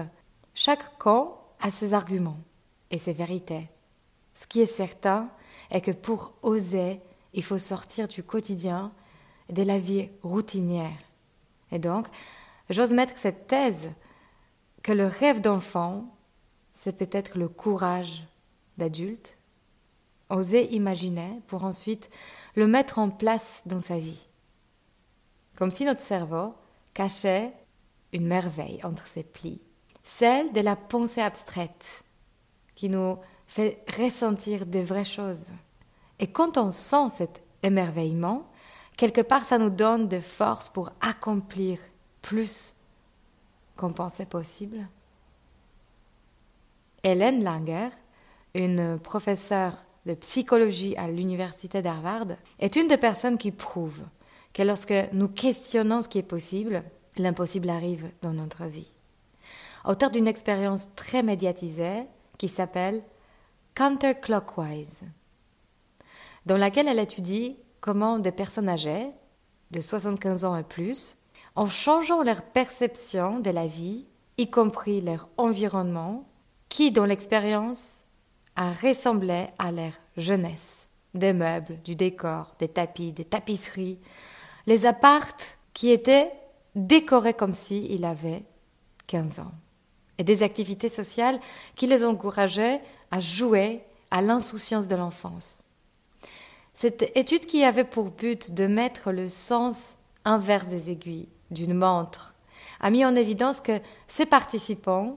chaque 0.54 0.98
camp 0.98 1.40
a 1.60 1.70
ses 1.70 1.94
arguments 1.94 2.38
et 2.90 2.98
ses 2.98 3.12
vérités. 3.12 3.68
Ce 4.34 4.46
qui 4.46 4.60
est 4.60 4.66
certain 4.66 5.30
est 5.70 5.80
que 5.80 5.90
pour 5.90 6.32
oser, 6.42 7.00
il 7.32 7.42
faut 7.42 7.58
sortir 7.58 8.08
du 8.08 8.22
quotidien 8.22 8.92
de 9.50 9.62
la 9.62 9.78
vie 9.78 10.08
routinière. 10.22 10.96
Et 11.72 11.78
donc, 11.78 12.06
j'ose 12.70 12.92
mettre 12.92 13.18
cette 13.18 13.46
thèse 13.46 13.90
que 14.82 14.92
le 14.92 15.06
rêve 15.06 15.40
d'enfant, 15.40 16.14
c'est 16.72 16.96
peut-être 16.96 17.38
le 17.38 17.48
courage 17.48 18.26
d'adulte, 18.78 19.36
oser 20.30 20.72
imaginer 20.74 21.40
pour 21.46 21.64
ensuite 21.64 22.10
le 22.54 22.66
mettre 22.66 22.98
en 22.98 23.10
place 23.10 23.62
dans 23.66 23.80
sa 23.80 23.98
vie. 23.98 24.26
Comme 25.56 25.70
si 25.70 25.84
notre 25.84 26.00
cerveau 26.00 26.54
cachait 26.92 27.52
une 28.12 28.26
merveille 28.26 28.80
entre 28.84 29.06
ses 29.06 29.22
plis, 29.22 29.60
celle 30.02 30.52
de 30.52 30.60
la 30.60 30.76
pensée 30.76 31.20
abstraite, 31.20 32.04
qui 32.74 32.88
nous 32.88 33.18
fait 33.46 33.84
ressentir 33.98 34.66
des 34.66 34.82
vraies 34.82 35.04
choses. 35.04 35.46
Et 36.18 36.28
quand 36.28 36.58
on 36.58 36.72
sent 36.72 37.10
cet 37.16 37.42
émerveillement, 37.62 38.48
quelque 38.96 39.20
part 39.20 39.44
ça 39.44 39.58
nous 39.58 39.70
donne 39.70 40.08
des 40.08 40.20
forces 40.20 40.70
pour 40.70 40.90
accomplir 41.00 41.78
plus 42.22 42.74
qu'on 43.76 43.92
pensait 43.92 44.26
possible. 44.26 44.88
Hélène 47.02 47.44
Langer, 47.44 47.88
une 48.54 48.98
professeure 48.98 49.76
de 50.06 50.14
psychologie 50.14 50.96
à 50.96 51.08
l'université 51.08 51.82
d'Harvard, 51.82 52.26
est 52.58 52.76
une 52.76 52.88
des 52.88 52.96
personnes 52.96 53.38
qui 53.38 53.50
prouvent 53.50 54.04
que 54.52 54.62
lorsque 54.62 54.94
nous 55.12 55.28
questionnons 55.28 56.02
ce 56.02 56.08
qui 56.08 56.18
est 56.18 56.22
possible, 56.22 56.82
l'impossible 57.16 57.68
arrive 57.68 58.08
dans 58.22 58.32
notre 58.32 58.64
vie. 58.64 58.92
Auteur 59.84 60.10
d'une 60.10 60.28
expérience 60.28 60.94
très 60.94 61.22
médiatisée 61.22 62.04
qui 62.38 62.48
s'appelle 62.48 63.02
Counterclockwise, 63.74 65.00
dans 66.46 66.56
laquelle 66.56 66.86
elle 66.86 67.00
étudie 67.00 67.56
comment 67.80 68.20
des 68.20 68.30
personnes 68.30 68.68
âgées, 68.68 69.10
de 69.72 69.80
75 69.80 70.44
ans 70.44 70.56
et 70.56 70.62
plus, 70.62 71.16
en 71.56 71.68
changeant 71.68 72.22
leur 72.22 72.42
perception 72.42 73.40
de 73.40 73.50
la 73.50 73.66
vie, 73.66 74.06
y 74.38 74.48
compris 74.48 75.00
leur 75.00 75.28
environnement, 75.38 76.28
qui, 76.68 76.92
dans 76.92 77.04
l'expérience, 77.04 78.02
a 78.54 78.70
ressemblé 78.70 79.46
à 79.58 79.72
leur 79.72 79.92
jeunesse. 80.16 80.86
Des 81.14 81.32
meubles, 81.32 81.80
du 81.82 81.96
décor, 81.96 82.54
des 82.60 82.68
tapis, 82.68 83.10
des 83.10 83.24
tapisseries, 83.24 83.98
les 84.68 84.86
appartes 84.86 85.58
qui 85.72 85.90
étaient 85.90 86.30
décorés 86.76 87.34
comme 87.34 87.52
s'ils 87.52 87.90
il 87.90 88.04
avait 88.04 88.44
15 89.08 89.40
ans, 89.40 89.52
et 90.18 90.22
des 90.22 90.44
activités 90.44 90.88
sociales 90.88 91.40
qui 91.74 91.88
les 91.88 92.04
encourageaient 92.04 92.80
à 93.14 93.20
jouer 93.20 93.84
à 94.10 94.22
l'insouciance 94.22 94.88
de 94.88 94.96
l'enfance. 94.96 95.62
Cette 96.74 97.16
étude 97.16 97.46
qui 97.46 97.62
avait 97.62 97.84
pour 97.84 98.10
but 98.10 98.52
de 98.52 98.66
mettre 98.66 99.12
le 99.12 99.28
sens 99.28 99.94
inverse 100.24 100.66
des 100.66 100.90
aiguilles 100.90 101.28
d'une 101.52 101.74
montre 101.74 102.34
a 102.80 102.90
mis 102.90 103.04
en 103.04 103.14
évidence 103.14 103.60
que 103.60 103.78
ces 104.08 104.26
participants 104.26 105.16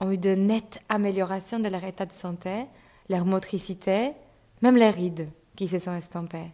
ont 0.00 0.10
eu 0.10 0.18
de 0.18 0.30
nettes 0.30 0.80
améliorations 0.88 1.60
de 1.60 1.68
leur 1.68 1.84
état 1.84 2.06
de 2.06 2.12
santé, 2.12 2.66
leur 3.08 3.24
motricité, 3.24 4.14
même 4.60 4.76
les 4.76 4.90
rides 4.90 5.30
qui 5.54 5.68
se 5.68 5.78
sont 5.78 5.94
estampées. 5.94 6.50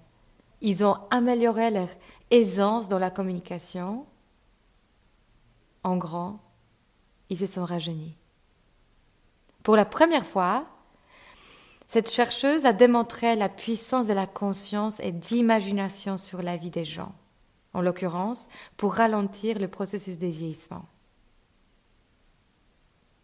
Ils 0.60 0.84
ont 0.84 0.98
amélioré 1.10 1.70
leur 1.70 1.88
aisance 2.30 2.90
dans 2.90 2.98
la 2.98 3.10
communication. 3.10 4.04
En 5.82 5.96
grand, 5.96 6.40
ils 7.30 7.38
se 7.38 7.46
sont 7.46 7.64
rajeunis. 7.64 8.16
Pour 9.62 9.76
la 9.76 9.86
première 9.86 10.26
fois, 10.26 10.66
cette 11.88 12.10
chercheuse 12.10 12.64
a 12.64 12.72
démontré 12.72 13.36
la 13.36 13.48
puissance 13.48 14.06
de 14.06 14.12
la 14.12 14.26
conscience 14.26 15.00
et 15.00 15.12
d'imagination 15.12 16.16
sur 16.16 16.42
la 16.42 16.56
vie 16.56 16.70
des 16.70 16.84
gens, 16.84 17.12
en 17.72 17.82
l'occurrence 17.82 18.48
pour 18.76 18.94
ralentir 18.94 19.58
le 19.58 19.68
processus 19.68 20.18
de 20.18 20.26
vieillissement. 20.26 20.86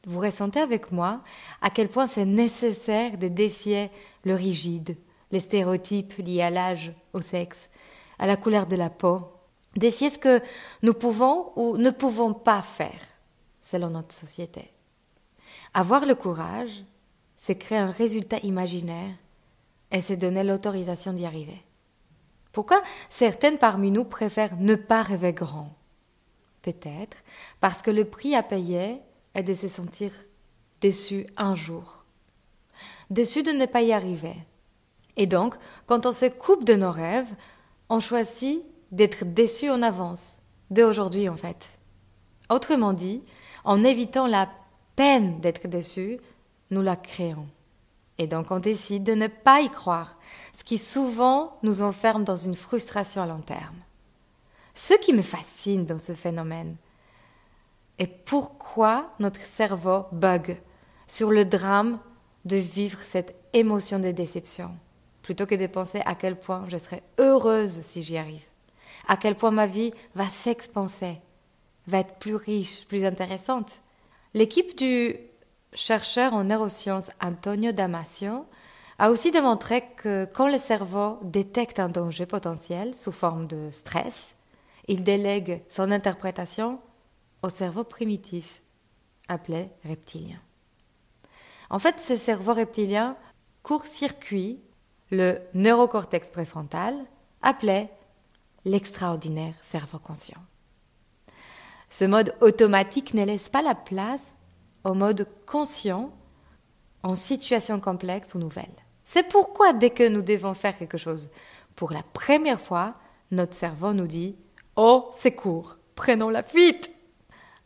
Vous 0.06 0.20
ressentez 0.20 0.60
avec 0.60 0.92
moi 0.92 1.22
à 1.60 1.70
quel 1.70 1.88
point 1.88 2.06
c'est 2.06 2.24
nécessaire 2.24 3.18
de 3.18 3.28
défier 3.28 3.90
le 4.24 4.34
rigide, 4.34 4.96
les 5.30 5.40
stéréotypes 5.40 6.14
liés 6.18 6.42
à 6.42 6.50
l'âge, 6.50 6.92
au 7.12 7.20
sexe, 7.20 7.68
à 8.18 8.26
la 8.26 8.36
couleur 8.36 8.66
de 8.66 8.76
la 8.76 8.90
peau, 8.90 9.32
défier 9.76 10.10
ce 10.10 10.18
que 10.18 10.40
nous 10.82 10.94
pouvons 10.94 11.52
ou 11.56 11.76
ne 11.76 11.90
pouvons 11.90 12.34
pas 12.34 12.62
faire 12.62 13.00
selon 13.62 13.90
notre 13.90 14.14
société. 14.14 14.70
Avoir 15.74 16.06
le 16.06 16.14
courage 16.14 16.84
c'est 17.40 17.56
créer 17.56 17.78
un 17.78 17.90
résultat 17.90 18.37
imaginaire 18.42 19.14
et 19.90 20.02
c'est 20.02 20.18
donner 20.18 20.44
l'autorisation 20.44 21.14
d'y 21.14 21.25
arriver. 21.25 21.59
Pourquoi 22.52 22.82
certaines 23.09 23.56
parmi 23.56 23.90
nous 23.90 24.04
préfèrent 24.04 24.56
ne 24.59 24.75
pas 24.75 25.02
rêver 25.02 25.32
grand? 25.32 25.75
Peut-être 26.61 27.16
parce 27.61 27.80
que 27.80 27.90
le 27.90 28.04
prix 28.04 28.35
à 28.35 28.42
payer 28.42 28.99
est 29.35 29.42
de 29.42 29.54
se 29.54 29.68
sentir 29.68 30.12
déçu 30.82 31.25
un 31.38 31.54
jour, 31.54 32.04
déçu 33.09 33.42
de 33.42 33.52
ne 33.52 33.64
pas 33.64 33.80
y 33.80 33.94
arriver. 33.94 34.37
Et 35.16 35.26
donc, 35.26 35.54
quand 35.87 36.04
on 36.04 36.12
se 36.12 36.26
coupe 36.26 36.64
de 36.64 36.75
nos 36.75 36.92
rêves, 36.92 37.35
on 37.88 38.00
choisit 38.00 38.62
d'être 38.92 39.25
déçu 39.25 39.70
en 39.70 39.80
avance, 39.80 40.42
dès 40.68 40.82
aujourd'hui 40.82 41.30
en 41.30 41.37
fait. 41.37 41.70
Autrement 42.50 42.92
dit, 42.92 43.23
en 43.64 43.82
évitant 43.82 44.26
la 44.26 44.50
peine 44.94 45.40
d'être 45.40 45.68
déçu, 45.68 46.18
nous 46.70 46.82
la 46.82 46.96
créons. 46.96 47.48
Et 48.18 48.26
donc 48.26 48.50
on 48.50 48.58
décide 48.58 49.02
de 49.04 49.14
ne 49.14 49.28
pas 49.28 49.62
y 49.62 49.70
croire, 49.70 50.18
ce 50.54 50.62
qui 50.62 50.78
souvent 50.78 51.58
nous 51.62 51.80
enferme 51.80 52.24
dans 52.24 52.36
une 52.36 52.54
frustration 52.54 53.22
à 53.22 53.26
long 53.26 53.40
terme. 53.40 53.76
Ce 54.74 54.94
qui 54.94 55.12
me 55.12 55.22
fascine 55.22 55.86
dans 55.86 55.98
ce 55.98 56.14
phénomène 56.14 56.76
est 57.98 58.06
pourquoi 58.06 59.10
notre 59.18 59.40
cerveau 59.40 60.04
bug 60.12 60.56
sur 61.08 61.30
le 61.30 61.44
drame 61.44 61.98
de 62.44 62.56
vivre 62.56 62.98
cette 63.02 63.34
émotion 63.52 63.98
de 63.98 64.10
déception, 64.10 64.70
plutôt 65.22 65.46
que 65.46 65.54
de 65.54 65.66
penser 65.66 66.00
à 66.06 66.14
quel 66.14 66.38
point 66.38 66.64
je 66.68 66.78
serai 66.78 67.02
heureuse 67.18 67.80
si 67.82 68.02
j'y 68.02 68.16
arrive, 68.16 68.44
à 69.08 69.16
quel 69.16 69.34
point 69.34 69.50
ma 69.50 69.66
vie 69.66 69.92
va 70.14 70.26
s'expanser, 70.26 71.20
va 71.86 71.98
être 71.98 72.14
plus 72.14 72.36
riche, 72.36 72.86
plus 72.86 73.04
intéressante. 73.04 73.80
L'équipe 74.34 74.76
du 74.78 75.16
chercheur 75.72 76.34
en 76.34 76.44
neurosciences 76.44 77.10
Antonio 77.20 77.72
Damasio 77.72 78.46
a 78.98 79.10
aussi 79.10 79.30
démontré 79.30 79.84
que 79.96 80.28
quand 80.32 80.48
le 80.48 80.58
cerveau 80.58 81.18
détecte 81.22 81.78
un 81.78 81.88
danger 81.88 82.26
potentiel 82.26 82.94
sous 82.94 83.12
forme 83.12 83.46
de 83.46 83.70
stress, 83.70 84.36
il 84.88 85.02
délègue 85.02 85.62
son 85.68 85.90
interprétation 85.90 86.80
au 87.42 87.48
cerveau 87.48 87.84
primitif, 87.84 88.60
appelé 89.28 89.70
reptilien. 89.84 90.38
En 91.70 91.78
fait, 91.78 92.00
ce 92.00 92.16
cerveau 92.16 92.52
reptilien 92.52 93.16
court-circuit 93.62 94.60
le 95.10 95.38
neurocortex 95.54 96.30
préfrontal, 96.30 96.94
appelé 97.42 97.88
l'extraordinaire 98.64 99.54
cerveau 99.60 99.98
conscient. 99.98 100.40
Ce 101.88 102.04
mode 102.04 102.34
automatique 102.40 103.14
ne 103.14 103.24
laisse 103.24 103.48
pas 103.48 103.62
la 103.62 103.74
place 103.74 104.34
au 104.84 104.94
mode 104.94 105.26
conscient 105.46 106.12
en 107.02 107.14
situation 107.14 107.80
complexe 107.80 108.34
ou 108.34 108.38
nouvelle. 108.38 108.66
C'est 109.04 109.28
pourquoi 109.28 109.72
dès 109.72 109.90
que 109.90 110.08
nous 110.08 110.22
devons 110.22 110.54
faire 110.54 110.76
quelque 110.78 110.99
chose 110.99 111.30
pour 111.76 111.92
la 111.92 112.02
première 112.12 112.60
fois, 112.60 112.94
notre 113.30 113.54
cerveau 113.54 113.92
nous 113.92 114.06
dit 114.06 114.37
Oh, 114.76 115.10
c'est 115.12 115.32
court, 115.32 115.76
prenons 115.94 116.28
la 116.28 116.42
fuite 116.42 116.90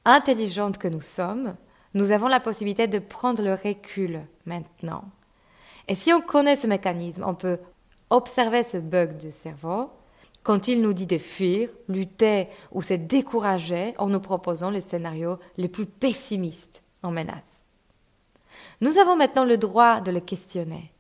Intelligente 0.07 0.77
que 0.77 0.89
nous 0.89 1.01
sommes, 1.01 1.57
nous 1.95 2.11
avons 2.11 2.29
la 2.29 2.41
possibilité 2.41 2.87
de 2.89 2.99
prendre 2.99 3.43
le 3.43 3.55
recul 3.55 4.21
maintenant. 4.45 5.05
Et 5.89 5.95
si 5.95 6.13
on 6.13 6.21
connaît 6.21 6.57
ce 6.57 6.67
mécanisme, 6.67 7.25
on 7.27 7.35
peut 7.35 7.59
observer 8.11 8.65
ce 8.65 8.77
bug 8.77 9.17
du 9.17 9.31
cerveau 9.31 9.91
quand 10.43 10.69
il 10.69 10.83
nous 10.83 10.93
dit 10.93 11.07
de 11.07 11.17
fuir, 11.17 11.71
lutter 11.89 12.49
ou 12.71 12.83
se 12.83 12.93
décourager 12.95 13.95
en 13.97 14.09
nous 14.09 14.21
proposant 14.21 14.69
les 14.69 14.83
scénarios 14.83 15.39
les 15.57 15.69
plus 15.69 15.87
pessimistes 15.87 16.84
en 17.05 17.11
menace. 17.11 17.63
Nous 18.81 18.99
avons 18.99 19.17
maintenant 19.17 19.45
le 19.45 19.59
droit 19.59 20.01
de 20.01 20.11
le 20.11 20.21
questionner. 20.21 20.93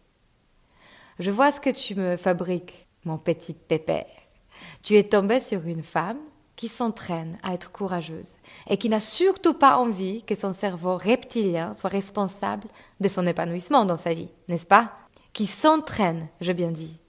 Je 1.18 1.30
vois 1.30 1.52
ce 1.52 1.61
que 1.61 1.70
tu 1.70 1.94
me 1.94 2.16
fabriques, 2.16 2.87
mon 3.04 3.18
petit 3.18 3.54
pépère. 3.54 4.06
Tu 4.82 4.96
es 4.96 5.04
tombé 5.04 5.40
sur 5.40 5.66
une 5.66 5.82
femme 5.82 6.18
qui 6.56 6.68
s'entraîne 6.68 7.38
à 7.42 7.54
être 7.54 7.73
courageuse 7.73 8.37
et 8.68 8.76
qui 8.76 8.88
n'a 8.88 9.00
surtout 9.00 9.54
pas 9.54 9.78
envie 9.78 10.23
que 10.23 10.34
son 10.34 10.52
cerveau 10.52 10.96
reptilien 10.96 11.75
soit 11.75 11.90
responsable 11.90 12.68
de 13.00 13.08
son 13.08 13.26
épanouissement 13.26 13.84
dans 13.84 13.96
sa 13.96 14.14
vie, 14.14 14.30
n'est-ce 14.49 14.66
pas? 14.66 14.92
Qui 15.32 15.46
s'entraîne, 15.46 16.28
je 16.40 16.52
bien 16.52 16.70
dit. 16.70 17.00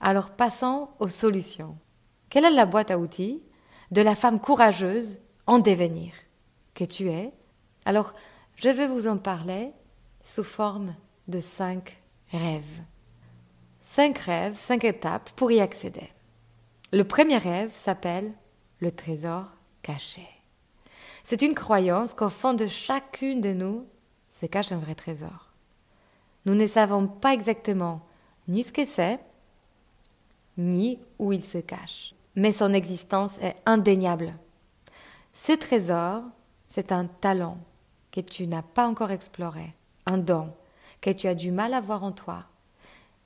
Alors 0.00 0.30
passons 0.30 0.88
aux 1.00 1.08
solutions. 1.08 1.76
Quelle 2.30 2.44
est 2.44 2.50
la 2.50 2.66
boîte 2.66 2.90
à 2.90 2.98
outils 2.98 3.42
de 3.90 4.02
la 4.02 4.14
femme 4.14 4.40
courageuse 4.40 5.18
en 5.46 5.58
devenir? 5.58 6.12
Que 6.74 6.84
tu 6.84 7.08
es 7.08 7.32
Alors, 7.86 8.14
je 8.56 8.68
vais 8.68 8.88
vous 8.88 9.06
en 9.06 9.16
parler 9.16 9.70
sous 10.24 10.42
forme 10.42 10.96
de 11.28 11.40
cinq 11.40 12.02
rêves. 12.32 12.82
Cinq 13.84 14.18
rêves, 14.18 14.58
cinq 14.58 14.82
étapes 14.82 15.30
pour 15.36 15.52
y 15.52 15.60
accéder. 15.60 16.10
Le 16.92 17.04
premier 17.04 17.38
rêve 17.38 17.72
s'appelle 17.72 18.32
le 18.80 18.90
trésor 18.90 19.44
caché. 19.82 20.26
C'est 21.22 21.42
une 21.42 21.54
croyance 21.54 22.12
qu'au 22.12 22.28
fond 22.28 22.54
de 22.54 22.66
chacune 22.66 23.40
de 23.40 23.52
nous 23.52 23.86
se 24.30 24.46
cache 24.46 24.72
un 24.72 24.78
vrai 24.78 24.96
trésor. 24.96 25.52
Nous 26.44 26.56
ne 26.56 26.66
savons 26.66 27.06
pas 27.06 27.34
exactement 27.34 28.04
ni 28.48 28.64
ce 28.64 28.72
que 28.72 28.84
c'est, 28.84 29.20
ni 30.58 30.98
où 31.20 31.32
il 31.32 31.42
se 31.42 31.58
cache, 31.58 32.16
mais 32.34 32.52
son 32.52 32.72
existence 32.72 33.38
est 33.38 33.54
indéniable. 33.64 34.34
Ce 35.34 35.52
trésor, 35.52 36.24
c'est 36.68 36.90
un 36.90 37.06
talent 37.06 37.58
que 38.22 38.30
tu 38.30 38.46
n'as 38.46 38.62
pas 38.62 38.86
encore 38.86 39.10
exploré, 39.10 39.74
un 40.06 40.18
don 40.18 40.52
que 41.00 41.10
tu 41.10 41.26
as 41.26 41.34
du 41.34 41.50
mal 41.50 41.74
à 41.74 41.80
voir 41.80 42.04
en 42.04 42.12
toi. 42.12 42.46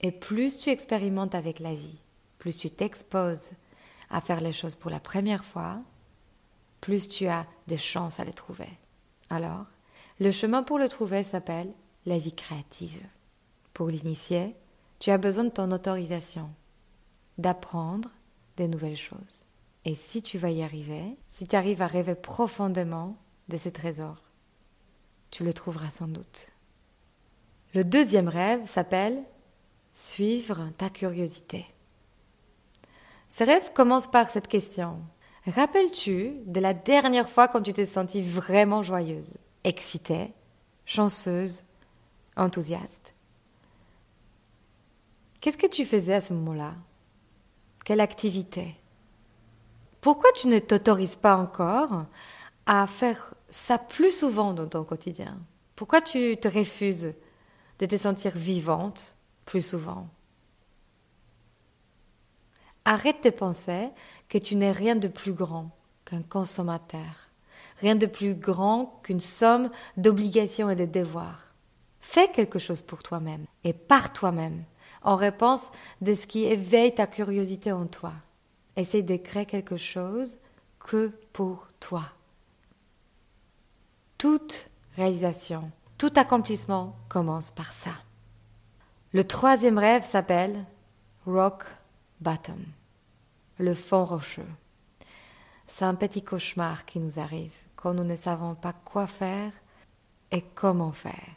Et 0.01 0.13
plus 0.13 0.59
tu 0.59 0.71
expérimentes 0.71 1.35
avec 1.35 1.61
la 1.61 1.75
vie, 1.75 1.99
plus 2.39 2.57
tu 2.57 2.71
t'exposes 2.71 3.51
à 4.11 4.21
faire 4.21 4.41
les 4.41 4.53
choses 4.53 4.75
pour 4.75 4.91
la 4.91 5.01
première 5.01 5.45
fois, 5.45 5.81
plus 6.81 7.09
tu 7.09 7.27
as 7.27 7.47
de 7.69 7.77
chances 7.77 8.21
à 8.21 8.25
les 8.25 8.33
trouver. 8.33 8.69
Alors, 9.29 9.67
le 10.19 10.33
chemin 10.33 10.63
pour 10.63 10.79
le 10.79 10.89
trouver 10.89 11.23
s'appelle 11.23 11.73
la 12.07 12.19
vie 12.19 12.35
créative. 12.35 13.07
Pour 13.75 13.89
l'initier, 13.89 14.57
tu 14.99 15.11
as 15.11 15.19
besoin 15.19 15.45
de 15.45 15.51
ton 15.51 15.71
autorisation, 15.71 16.51
d'apprendre 17.39 18.11
des 18.57 18.69
nouvelles 18.69 18.97
choses. 18.97 19.47
Et 19.85 19.95
si 19.95 20.21
tu 20.23 20.37
vas 20.37 20.51
y 20.51 20.63
arriver, 20.63 21.17
si 21.29 21.47
tu 21.47 21.57
arrives 21.57 21.81
à 21.81 21.87
rêver 21.87 22.15
profondément 22.15 23.17
de 23.49 23.57
ces 23.57 23.73
trésors, 23.73 24.30
tu 25.31 25.45
le 25.45 25.53
trouveras 25.53 25.91
sans 25.91 26.09
doute. 26.09 26.49
Le 27.75 27.85
deuxième 27.85 28.29
rêve 28.29 28.69
s'appelle 28.69 29.23
suivre 29.93 30.71
ta 30.77 30.91
curiosité. 30.91 31.67
Ce 33.29 33.45
rêve 33.45 33.73
commence 33.73 34.11
par 34.11 34.31
cette 34.31 34.49
question. 34.49 35.01
Rappelles-tu 35.47 36.33
de 36.47 36.61
la 36.61 36.75
dernière 36.75 37.29
fois 37.29 37.49
quand 37.49 37.63
tu 37.63 37.73
t'es 37.73 37.87
sentie 37.87 38.23
vraiment 38.23 38.83
joyeuse, 38.83 39.35
excitée, 39.65 40.33
chanceuse, 40.85 41.63
enthousiaste? 42.37 43.15
Qu'est-ce 45.41 45.59
que 45.59 45.67
tu 45.67 45.85
faisais 45.85 46.15
à 46.15 46.21
ce 46.21 46.35
moment-là? 46.35 46.75
Quelle 47.85 48.01
activité? 48.01 48.75
Pourquoi 50.01 50.31
tu 50.33 50.49
ne 50.49 50.59
t'autorises 50.59 51.17
pas 51.17 51.37
encore 51.37 52.07
à 52.67 52.87
faire 52.87 53.35
ça 53.51 53.79
plus 53.79 54.17
souvent 54.17 54.55
dans 54.55 54.67
ton 54.67 54.85
quotidien 54.85 55.39
Pourquoi 55.77 56.01
tu 56.01 56.37
te 56.37 56.49
refuses 56.49 57.15
de 57.79 57.87
te 57.87 57.97
sentir 57.97 58.33
vivante 58.35 59.17
plus 59.45 59.63
souvent? 59.63 60.09
Arrête 62.85 63.23
de 63.25 63.31
penser 63.31 63.89
que 64.29 64.39
tu 64.39 64.57
n'es 64.57 64.73
rien 64.73 64.97
de 64.97 65.09
plus 65.09 65.33
grand 65.33 65.71
qu'un 66.05 66.23
consommateur, 66.23 67.31
rien 67.79 67.95
de 67.95 68.07
plus 68.07 68.35
grand 68.35 69.01
qu'une 69.03 69.21
somme 69.21 69.71
d'obligations 69.97 70.71
et 70.71 70.77
de 70.77 70.87
devoirs. 70.87 71.53
Fais 72.01 72.31
quelque 72.31 72.59
chose 72.59 72.81
pour 72.81 73.03
toi-même 73.03 73.45
et 73.65 73.73
par 73.73 74.13
toi-même, 74.13 74.65
en 75.03 75.17
réponse 75.17 75.69
de 76.01 76.15
ce 76.15 76.27
qui 76.27 76.45
éveille 76.45 76.95
ta 76.95 77.07
curiosité 77.07 77.73
en 77.73 77.87
toi. 77.87 78.13
Essaye 78.77 79.03
de 79.03 79.17
créer 79.17 79.47
quelque 79.47 79.77
chose 79.77 80.39
que 80.79 81.13
pour 81.33 81.69
toi. 81.81 82.05
Toute 84.21 84.69
réalisation, 84.97 85.71
tout 85.97 86.13
accomplissement 86.17 86.95
commence 87.09 87.53
par 87.53 87.73
ça. 87.73 87.93
Le 89.15 89.25
troisième 89.25 89.79
rêve 89.79 90.05
s'appelle 90.05 90.63
Rock 91.25 91.65
bottom, 92.21 92.63
le 93.57 93.73
fond 93.73 94.05
rocheux. 94.05 94.47
C'est 95.69 95.87
un 95.87 95.95
petit 95.95 96.23
cauchemar 96.23 96.85
qui 96.85 96.99
nous 96.99 97.19
arrive 97.19 97.55
quand 97.77 97.95
nous 97.95 98.05
ne 98.05 98.15
savons 98.15 98.55
pas 98.55 98.75
quoi 98.75 99.07
faire 99.07 99.53
et 100.33 100.43
comment 100.43 100.93
faire. 100.93 101.35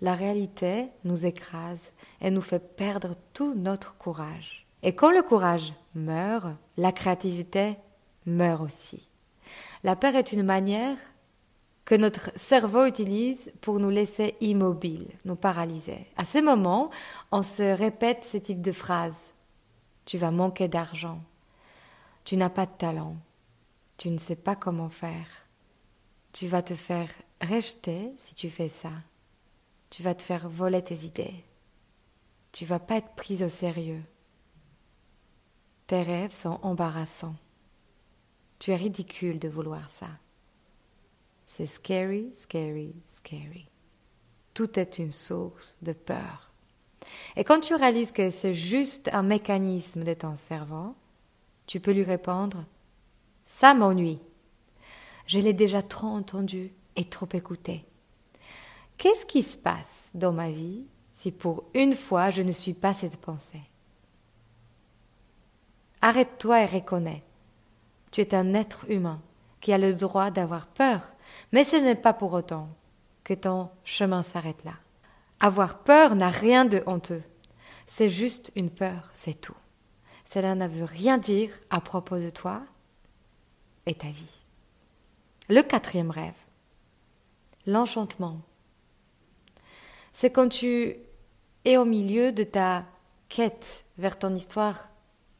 La 0.00 0.14
réalité 0.14 0.86
nous 1.02 1.26
écrase 1.26 1.90
et 2.20 2.30
nous 2.30 2.42
fait 2.42 2.76
perdre 2.76 3.16
tout 3.34 3.54
notre 3.56 3.96
courage. 3.96 4.68
Et 4.84 4.94
quand 4.94 5.10
le 5.10 5.24
courage 5.24 5.72
meurt, 5.96 6.46
la 6.76 6.92
créativité 6.92 7.76
meurt 8.24 8.62
aussi. 8.62 9.10
La 9.82 9.96
peur 9.96 10.14
est 10.14 10.30
une 10.30 10.44
manière 10.44 10.96
que 11.90 11.96
notre 11.96 12.30
cerveau 12.36 12.86
utilise 12.86 13.50
pour 13.60 13.80
nous 13.80 13.90
laisser 13.90 14.36
immobiles, 14.40 15.08
nous 15.24 15.34
paralyser. 15.34 16.06
À 16.16 16.24
ce 16.24 16.38
moment, 16.38 16.88
on 17.32 17.42
se 17.42 17.64
répète 17.64 18.24
ce 18.24 18.36
type 18.36 18.62
de 18.62 18.70
phrases 18.70 19.32
tu 20.04 20.16
vas 20.16 20.30
manquer 20.30 20.68
d'argent, 20.68 21.20
tu 22.22 22.36
n'as 22.36 22.48
pas 22.48 22.66
de 22.66 22.76
talent, 22.78 23.16
tu 23.96 24.08
ne 24.10 24.18
sais 24.18 24.36
pas 24.36 24.54
comment 24.54 24.88
faire, 24.88 25.26
tu 26.32 26.46
vas 26.46 26.62
te 26.62 26.76
faire 26.76 27.10
rejeter 27.42 28.14
si 28.18 28.36
tu 28.36 28.50
fais 28.50 28.68
ça, 28.68 28.92
tu 29.90 30.04
vas 30.04 30.14
te 30.14 30.22
faire 30.22 30.48
voler 30.48 30.82
tes 30.82 31.06
idées, 31.06 31.44
tu 32.52 32.66
vas 32.66 32.78
pas 32.78 32.98
être 32.98 33.16
prise 33.16 33.42
au 33.42 33.48
sérieux, 33.48 34.02
tes 35.88 36.04
rêves 36.04 36.34
sont 36.34 36.60
embarrassants, 36.62 37.36
tu 38.60 38.70
es 38.70 38.76
ridicule 38.76 39.40
de 39.40 39.48
vouloir 39.48 39.90
ça. 39.90 40.06
C'est 41.52 41.66
scary, 41.66 42.30
scary, 42.36 42.94
scary. 43.04 43.66
Tout 44.54 44.78
est 44.78 45.00
une 45.00 45.10
source 45.10 45.76
de 45.82 45.92
peur. 45.92 46.52
Et 47.34 47.42
quand 47.42 47.58
tu 47.58 47.74
réalises 47.74 48.12
que 48.12 48.30
c'est 48.30 48.54
juste 48.54 49.10
un 49.12 49.24
mécanisme 49.24 50.04
de 50.04 50.14
ton 50.14 50.36
cerveau, 50.36 50.94
tu 51.66 51.80
peux 51.80 51.90
lui 51.90 52.04
répondre 52.04 52.64
Ça 53.46 53.74
m'ennuie. 53.74 54.20
Je 55.26 55.40
l'ai 55.40 55.52
déjà 55.52 55.82
trop 55.82 56.06
entendu 56.06 56.72
et 56.94 57.06
trop 57.06 57.28
écouté. 57.32 57.84
Qu'est-ce 58.96 59.26
qui 59.26 59.42
se 59.42 59.58
passe 59.58 60.10
dans 60.14 60.32
ma 60.32 60.52
vie 60.52 60.84
si 61.12 61.32
pour 61.32 61.64
une 61.74 61.94
fois 61.94 62.30
je 62.30 62.42
ne 62.42 62.52
suis 62.52 62.74
pas 62.74 62.94
cette 62.94 63.16
pensée 63.16 63.62
Arrête-toi 66.00 66.62
et 66.62 66.66
reconnais. 66.66 67.24
Tu 68.12 68.20
es 68.20 68.36
un 68.36 68.54
être 68.54 68.88
humain 68.88 69.20
qui 69.60 69.72
a 69.72 69.78
le 69.78 69.94
droit 69.94 70.30
d'avoir 70.30 70.68
peur, 70.68 71.10
mais 71.52 71.64
ce 71.64 71.76
n'est 71.76 71.94
pas 71.94 72.12
pour 72.12 72.32
autant 72.32 72.68
que 73.24 73.34
ton 73.34 73.70
chemin 73.84 74.22
s'arrête 74.22 74.64
là. 74.64 74.74
Avoir 75.40 75.78
peur 75.78 76.14
n'a 76.14 76.28
rien 76.28 76.64
de 76.64 76.82
honteux. 76.86 77.22
C'est 77.86 78.10
juste 78.10 78.52
une 78.56 78.70
peur, 78.70 79.10
c'est 79.14 79.40
tout. 79.40 79.56
Cela 80.24 80.54
ne 80.54 80.68
veut 80.68 80.84
rien 80.84 81.18
dire 81.18 81.50
à 81.70 81.80
propos 81.80 82.18
de 82.18 82.30
toi 82.30 82.62
et 83.86 83.94
ta 83.94 84.08
vie. 84.08 84.40
Le 85.48 85.62
quatrième 85.62 86.10
rêve, 86.10 86.36
l'enchantement. 87.66 88.40
C'est 90.12 90.30
quand 90.30 90.48
tu 90.48 90.94
es 91.64 91.76
au 91.76 91.84
milieu 91.84 92.32
de 92.32 92.44
ta 92.44 92.84
quête 93.28 93.84
vers 93.98 94.18
ton 94.18 94.34
histoire 94.34 94.88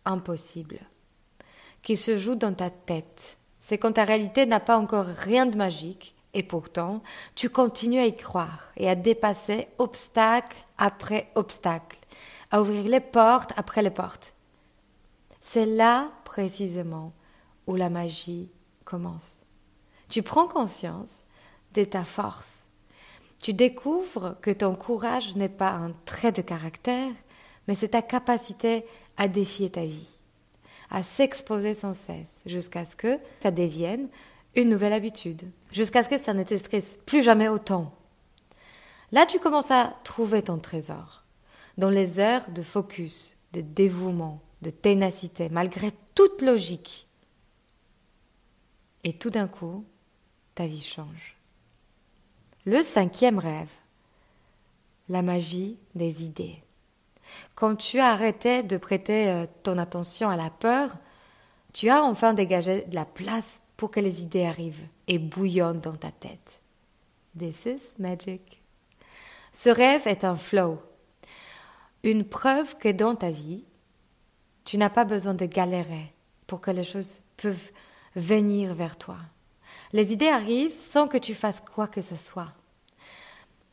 impossible, 0.04 0.80
qui 1.82 1.96
se 1.96 2.18
joue 2.18 2.34
dans 2.34 2.54
ta 2.54 2.70
tête. 2.70 3.38
C'est 3.60 3.78
quand 3.78 3.92
ta 3.92 4.04
réalité 4.04 4.46
n'a 4.46 4.60
pas 4.60 4.78
encore 4.78 5.06
rien 5.06 5.46
de 5.46 5.56
magique, 5.56 6.14
et 6.34 6.42
pourtant 6.42 7.02
tu 7.34 7.50
continues 7.50 7.98
à 7.98 8.06
y 8.06 8.16
croire 8.16 8.72
et 8.76 8.88
à 8.88 8.94
dépasser 8.94 9.68
obstacle 9.78 10.56
après 10.78 11.30
obstacle, 11.34 11.98
à 12.50 12.60
ouvrir 12.60 12.84
les 12.84 13.00
portes 13.00 13.52
après 13.56 13.82
les 13.82 13.90
portes. 13.90 14.34
C'est 15.40 15.66
là 15.66 16.08
précisément 16.24 17.12
où 17.66 17.74
la 17.74 17.90
magie 17.90 18.50
commence. 18.84 19.44
Tu 20.08 20.22
prends 20.22 20.46
conscience 20.46 21.24
de 21.74 21.84
ta 21.84 22.04
force. 22.04 22.68
Tu 23.42 23.54
découvres 23.54 24.36
que 24.42 24.50
ton 24.50 24.74
courage 24.74 25.34
n'est 25.36 25.48
pas 25.48 25.70
un 25.70 25.92
trait 26.04 26.32
de 26.32 26.42
caractère, 26.42 27.12
mais 27.66 27.74
c'est 27.74 27.90
ta 27.90 28.02
capacité 28.02 28.84
à 29.16 29.28
défier 29.28 29.70
ta 29.70 29.84
vie, 29.84 30.19
à 30.90 31.02
s'exposer 31.02 31.74
sans 31.74 31.94
cesse, 31.94 32.42
jusqu'à 32.46 32.84
ce 32.84 32.96
que 32.96 33.18
ça 33.42 33.50
devienne 33.50 34.08
une 34.54 34.68
nouvelle 34.68 34.92
habitude, 34.92 35.42
jusqu'à 35.72 36.02
ce 36.02 36.08
que 36.08 36.18
ça 36.18 36.34
ne 36.34 36.42
te 36.42 36.56
stresse 36.58 36.98
plus 37.06 37.22
jamais 37.22 37.48
autant. 37.48 37.94
Là, 39.12 39.26
tu 39.26 39.38
commences 39.38 39.70
à 39.70 39.94
trouver 40.04 40.42
ton 40.42 40.58
trésor, 40.58 41.24
dans 41.78 41.90
les 41.90 42.18
heures 42.18 42.48
de 42.50 42.62
focus, 42.62 43.36
de 43.52 43.60
dévouement, 43.60 44.40
de 44.62 44.70
ténacité, 44.70 45.48
malgré 45.48 45.92
toute 46.14 46.42
logique. 46.42 47.06
Et 49.04 49.12
tout 49.12 49.30
d'un 49.30 49.48
coup, 49.48 49.84
ta 50.54 50.66
vie 50.66 50.82
change. 50.82 51.36
Le 52.66 52.82
cinquième 52.82 53.38
rêve, 53.38 53.70
la 55.08 55.22
magie 55.22 55.76
des 55.94 56.24
idées. 56.24 56.62
Quand 57.54 57.76
tu 57.76 57.98
as 57.98 58.10
arrêté 58.10 58.62
de 58.62 58.76
prêter 58.76 59.28
euh, 59.28 59.46
ton 59.62 59.78
attention 59.78 60.28
à 60.28 60.36
la 60.36 60.50
peur, 60.50 60.96
tu 61.72 61.88
as 61.88 62.02
enfin 62.02 62.34
dégagé 62.34 62.82
de 62.82 62.94
la 62.94 63.04
place 63.04 63.60
pour 63.76 63.90
que 63.90 64.00
les 64.00 64.22
idées 64.22 64.44
arrivent 64.44 64.86
et 65.08 65.18
bouillonnent 65.18 65.80
dans 65.80 65.96
ta 65.96 66.10
tête. 66.10 66.60
This 67.38 67.66
is 67.66 67.80
magic. 67.98 68.62
Ce 69.52 69.68
rêve 69.68 70.06
est 70.06 70.24
un 70.24 70.36
flow, 70.36 70.80
une 72.02 72.24
preuve 72.24 72.76
que 72.78 72.88
dans 72.88 73.14
ta 73.14 73.30
vie, 73.30 73.64
tu 74.64 74.78
n'as 74.78 74.90
pas 74.90 75.04
besoin 75.04 75.34
de 75.34 75.46
galérer 75.46 76.12
pour 76.46 76.60
que 76.60 76.70
les 76.70 76.84
choses 76.84 77.20
peuvent 77.36 77.70
venir 78.14 78.74
vers 78.74 78.96
toi. 78.96 79.16
Les 79.92 80.12
idées 80.12 80.28
arrivent 80.28 80.78
sans 80.78 81.08
que 81.08 81.18
tu 81.18 81.34
fasses 81.34 81.60
quoi 81.60 81.88
que 81.88 82.02
ce 82.02 82.16
soit. 82.16 82.52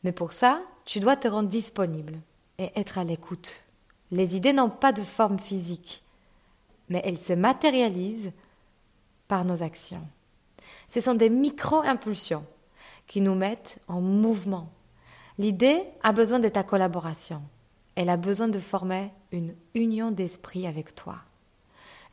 Mais 0.04 0.12
pour 0.12 0.32
ça, 0.32 0.62
tu 0.84 1.00
dois 1.00 1.16
te 1.16 1.28
rendre 1.28 1.48
disponible 1.48 2.18
et 2.58 2.70
être 2.76 2.98
à 2.98 3.04
l'écoute. 3.04 3.64
Les 4.10 4.36
idées 4.36 4.52
n'ont 4.52 4.70
pas 4.70 4.92
de 4.92 5.02
forme 5.02 5.38
physique, 5.38 6.02
mais 6.88 7.02
elles 7.04 7.18
se 7.18 7.32
matérialisent 7.32 8.32
par 9.28 9.44
nos 9.44 9.62
actions. 9.62 10.06
Ce 10.90 11.00
sont 11.00 11.14
des 11.14 11.30
micro-impulsions 11.30 12.46
qui 13.06 13.20
nous 13.20 13.34
mettent 13.34 13.78
en 13.88 14.00
mouvement. 14.00 14.70
L'idée 15.38 15.84
a 16.02 16.12
besoin 16.12 16.38
de 16.38 16.48
ta 16.48 16.62
collaboration. 16.62 17.42
Elle 17.94 18.10
a 18.10 18.16
besoin 18.16 18.48
de 18.48 18.58
former 18.58 19.10
une 19.32 19.54
union 19.74 20.10
d'esprit 20.10 20.66
avec 20.66 20.94
toi. 20.94 21.16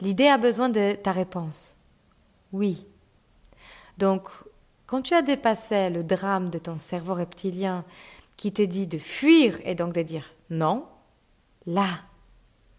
L'idée 0.01 0.27
a 0.27 0.37
besoin 0.37 0.69
de 0.69 0.95
ta 0.95 1.11
réponse. 1.11 1.75
Oui. 2.51 2.85
Donc, 3.97 4.27
quand 4.87 5.01
tu 5.01 5.13
as 5.13 5.21
dépassé 5.21 5.89
le 5.89 6.03
drame 6.03 6.49
de 6.49 6.59
ton 6.59 6.77
cerveau 6.77 7.13
reptilien 7.13 7.85
qui 8.35 8.51
te 8.51 8.61
dit 8.61 8.87
de 8.87 8.97
fuir 8.97 9.59
et 9.63 9.75
donc 9.75 9.93
de 9.93 10.01
dire 10.01 10.34
non, 10.49 10.87
là, 11.65 12.01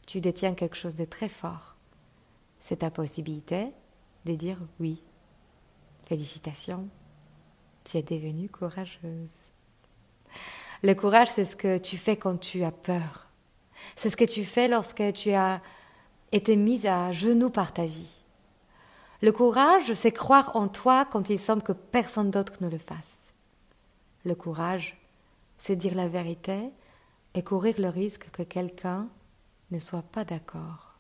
tu 0.07 0.21
détiens 0.21 0.55
quelque 0.55 0.77
chose 0.77 0.95
de 0.95 1.05
très 1.05 1.29
fort. 1.29 1.77
C'est 2.61 2.77
ta 2.77 2.91
possibilité 2.91 3.69
de 4.25 4.35
dire 4.35 4.59
oui. 4.81 5.03
Félicitations, 6.05 6.89
tu 7.85 7.97
es 7.97 8.03
devenue 8.03 8.49
courageuse. 8.49 9.51
Le 10.83 10.95
courage, 10.95 11.29
c'est 11.29 11.45
ce 11.45 11.57
que 11.57 11.79
tu 11.79 11.97
fais 11.97 12.17
quand 12.17 12.37
tu 12.37 12.63
as 12.63 12.73
peur. 12.73 13.27
C'est 13.97 14.11
ce 14.11 14.17
que 14.17 14.25
tu 14.25 14.45
fais 14.45 14.69
lorsque 14.69 15.13
tu 15.13 15.33
as 15.33 15.61
été 16.33 16.57
mise 16.57 16.87
à 16.87 17.13
genoux 17.13 17.51
par 17.51 17.73
ta 17.73 17.87
vie. 17.87 18.23
Le 19.23 19.33
courage, 19.33 19.93
c'est 19.95 20.13
croire 20.13 20.55
en 20.55 20.69
toi 20.69 21.07
quand 21.11 21.31
il 21.31 21.41
semble 21.41 21.63
que 21.63 21.73
personne 21.73 22.31
d'autre 22.31 22.55
ne 22.61 22.69
le 22.69 22.79
fasse. 22.79 23.33
Le 24.25 24.35
courage, 24.35 24.97
c'est 25.59 25.77
dire 25.77 25.95
la 25.95 26.09
vérité 26.09 26.71
et 27.37 27.43
courir 27.43 27.79
le 27.79 27.89
risque 27.89 28.31
que 28.31 28.43
quelqu'un 28.43 29.09
ne 29.71 29.79
soit 29.79 30.03
pas 30.03 30.25
d'accord. 30.25 30.99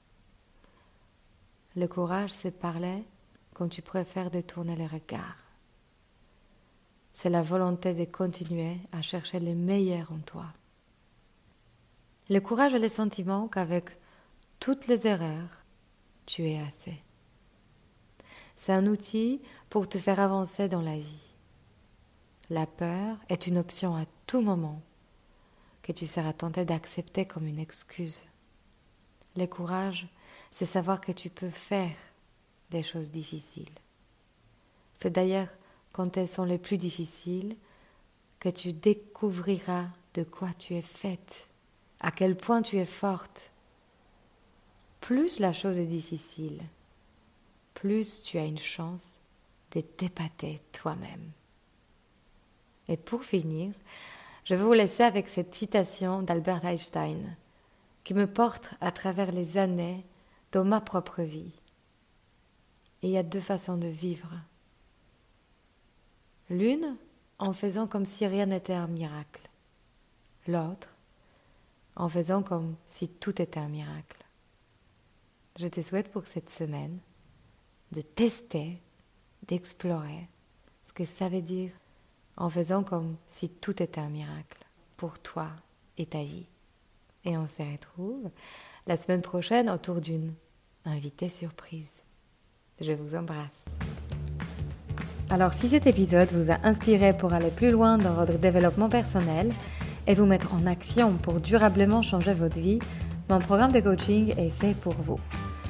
Le 1.74 1.88
courage, 1.88 2.30
c'est 2.30 2.50
parler 2.50 3.04
quand 3.54 3.68
tu 3.68 3.80
préfères 3.80 4.30
détourner 4.30 4.76
les 4.76 4.86
regards. 4.86 5.42
C'est 7.14 7.30
la 7.30 7.42
volonté 7.42 7.94
de 7.94 8.04
continuer 8.04 8.76
à 8.92 9.00
chercher 9.00 9.40
le 9.40 9.54
meilleur 9.54 10.12
en 10.12 10.18
toi. 10.18 10.44
Le 12.28 12.40
courage 12.40 12.74
est 12.74 12.80
le 12.80 12.90
sentiment 12.90 13.48
qu'avec 13.48 13.98
toutes 14.60 14.88
les 14.88 15.06
erreurs, 15.06 15.64
tu 16.26 16.46
es 16.46 16.60
assez. 16.60 17.02
C'est 18.56 18.74
un 18.74 18.86
outil 18.86 19.40
pour 19.70 19.88
te 19.88 19.96
faire 19.96 20.20
avancer 20.20 20.68
dans 20.68 20.82
la 20.82 20.98
vie. 20.98 21.34
La 22.50 22.66
peur 22.66 23.16
est 23.30 23.46
une 23.46 23.56
option 23.56 23.96
à 23.96 24.04
tout 24.26 24.42
moment 24.42 24.82
que 25.86 25.92
tu 25.92 26.06
seras 26.08 26.32
tenté 26.32 26.64
d'accepter 26.64 27.26
comme 27.26 27.46
une 27.46 27.60
excuse. 27.60 28.22
Le 29.36 29.46
courage, 29.46 30.08
c'est 30.50 30.66
savoir 30.66 31.00
que 31.00 31.12
tu 31.12 31.30
peux 31.30 31.50
faire 31.50 31.94
des 32.70 32.82
choses 32.82 33.12
difficiles. 33.12 33.70
C'est 34.94 35.12
d'ailleurs 35.12 35.48
quand 35.92 36.16
elles 36.16 36.28
sont 36.28 36.44
les 36.44 36.58
plus 36.58 36.76
difficiles 36.76 37.56
que 38.40 38.48
tu 38.48 38.72
découvriras 38.72 39.86
de 40.14 40.24
quoi 40.24 40.48
tu 40.58 40.74
es 40.74 40.82
faite, 40.82 41.46
à 42.00 42.10
quel 42.10 42.36
point 42.36 42.62
tu 42.62 42.78
es 42.78 42.86
forte. 42.86 43.52
Plus 45.00 45.38
la 45.38 45.52
chose 45.52 45.78
est 45.78 45.86
difficile, 45.86 46.60
plus 47.74 48.22
tu 48.22 48.38
as 48.38 48.44
une 48.44 48.58
chance 48.58 49.20
de 49.70 49.82
t'épater 49.82 50.60
toi-même. 50.72 51.30
Et 52.88 52.96
pour 52.96 53.24
finir, 53.24 53.72
je 54.46 54.54
vais 54.54 54.62
vous 54.62 54.72
laisser 54.72 55.02
avec 55.02 55.28
cette 55.28 55.56
citation 55.56 56.22
d'Albert 56.22 56.64
Einstein 56.64 57.36
qui 58.04 58.14
me 58.14 58.28
porte 58.28 58.74
à 58.80 58.92
travers 58.92 59.32
les 59.32 59.58
années 59.58 60.06
dans 60.52 60.64
ma 60.64 60.80
propre 60.80 61.22
vie. 61.22 61.52
Il 63.02 63.10
y 63.10 63.18
a 63.18 63.24
deux 63.24 63.40
façons 63.40 63.76
de 63.76 63.88
vivre. 63.88 64.30
L'une 66.48 66.96
en 67.40 67.52
faisant 67.52 67.88
comme 67.88 68.04
si 68.04 68.24
rien 68.24 68.46
n'était 68.46 68.72
un 68.72 68.86
miracle. 68.86 69.42
L'autre 70.46 70.94
en 71.96 72.08
faisant 72.08 72.44
comme 72.44 72.76
si 72.86 73.08
tout 73.08 73.42
était 73.42 73.58
un 73.58 73.68
miracle. 73.68 74.24
Je 75.58 75.66
te 75.66 75.82
souhaite 75.82 76.12
pour 76.12 76.28
cette 76.28 76.50
semaine 76.50 77.00
de 77.90 78.00
tester, 78.00 78.80
d'explorer 79.48 80.28
ce 80.84 80.92
que 80.92 81.04
ça 81.04 81.28
veut 81.28 81.42
dire 81.42 81.72
en 82.36 82.50
faisant 82.50 82.82
comme 82.82 83.16
si 83.26 83.48
tout 83.48 83.82
était 83.82 84.00
un 84.00 84.08
miracle 84.08 84.64
pour 84.96 85.18
toi 85.18 85.48
et 85.98 86.06
ta 86.06 86.22
vie. 86.22 86.46
Et 87.24 87.36
on 87.36 87.46
se 87.46 87.62
retrouve 87.62 88.30
la 88.86 88.96
semaine 88.96 89.22
prochaine 89.22 89.68
autour 89.68 90.00
d'une 90.00 90.32
invitée 90.84 91.28
surprise. 91.28 92.02
Je 92.80 92.92
vous 92.92 93.14
embrasse. 93.14 93.64
Alors 95.28 95.54
si 95.54 95.68
cet 95.68 95.86
épisode 95.86 96.30
vous 96.32 96.50
a 96.50 96.58
inspiré 96.62 97.16
pour 97.16 97.32
aller 97.32 97.50
plus 97.50 97.70
loin 97.70 97.98
dans 97.98 98.14
votre 98.14 98.38
développement 98.38 98.88
personnel 98.88 99.52
et 100.06 100.14
vous 100.14 100.26
mettre 100.26 100.54
en 100.54 100.66
action 100.66 101.14
pour 101.16 101.40
durablement 101.40 102.02
changer 102.02 102.32
votre 102.32 102.60
vie, 102.60 102.78
mon 103.28 103.40
programme 103.40 103.72
de 103.72 103.80
coaching 103.80 104.34
est 104.38 104.50
fait 104.50 104.74
pour 104.74 104.94
vous. 104.94 105.18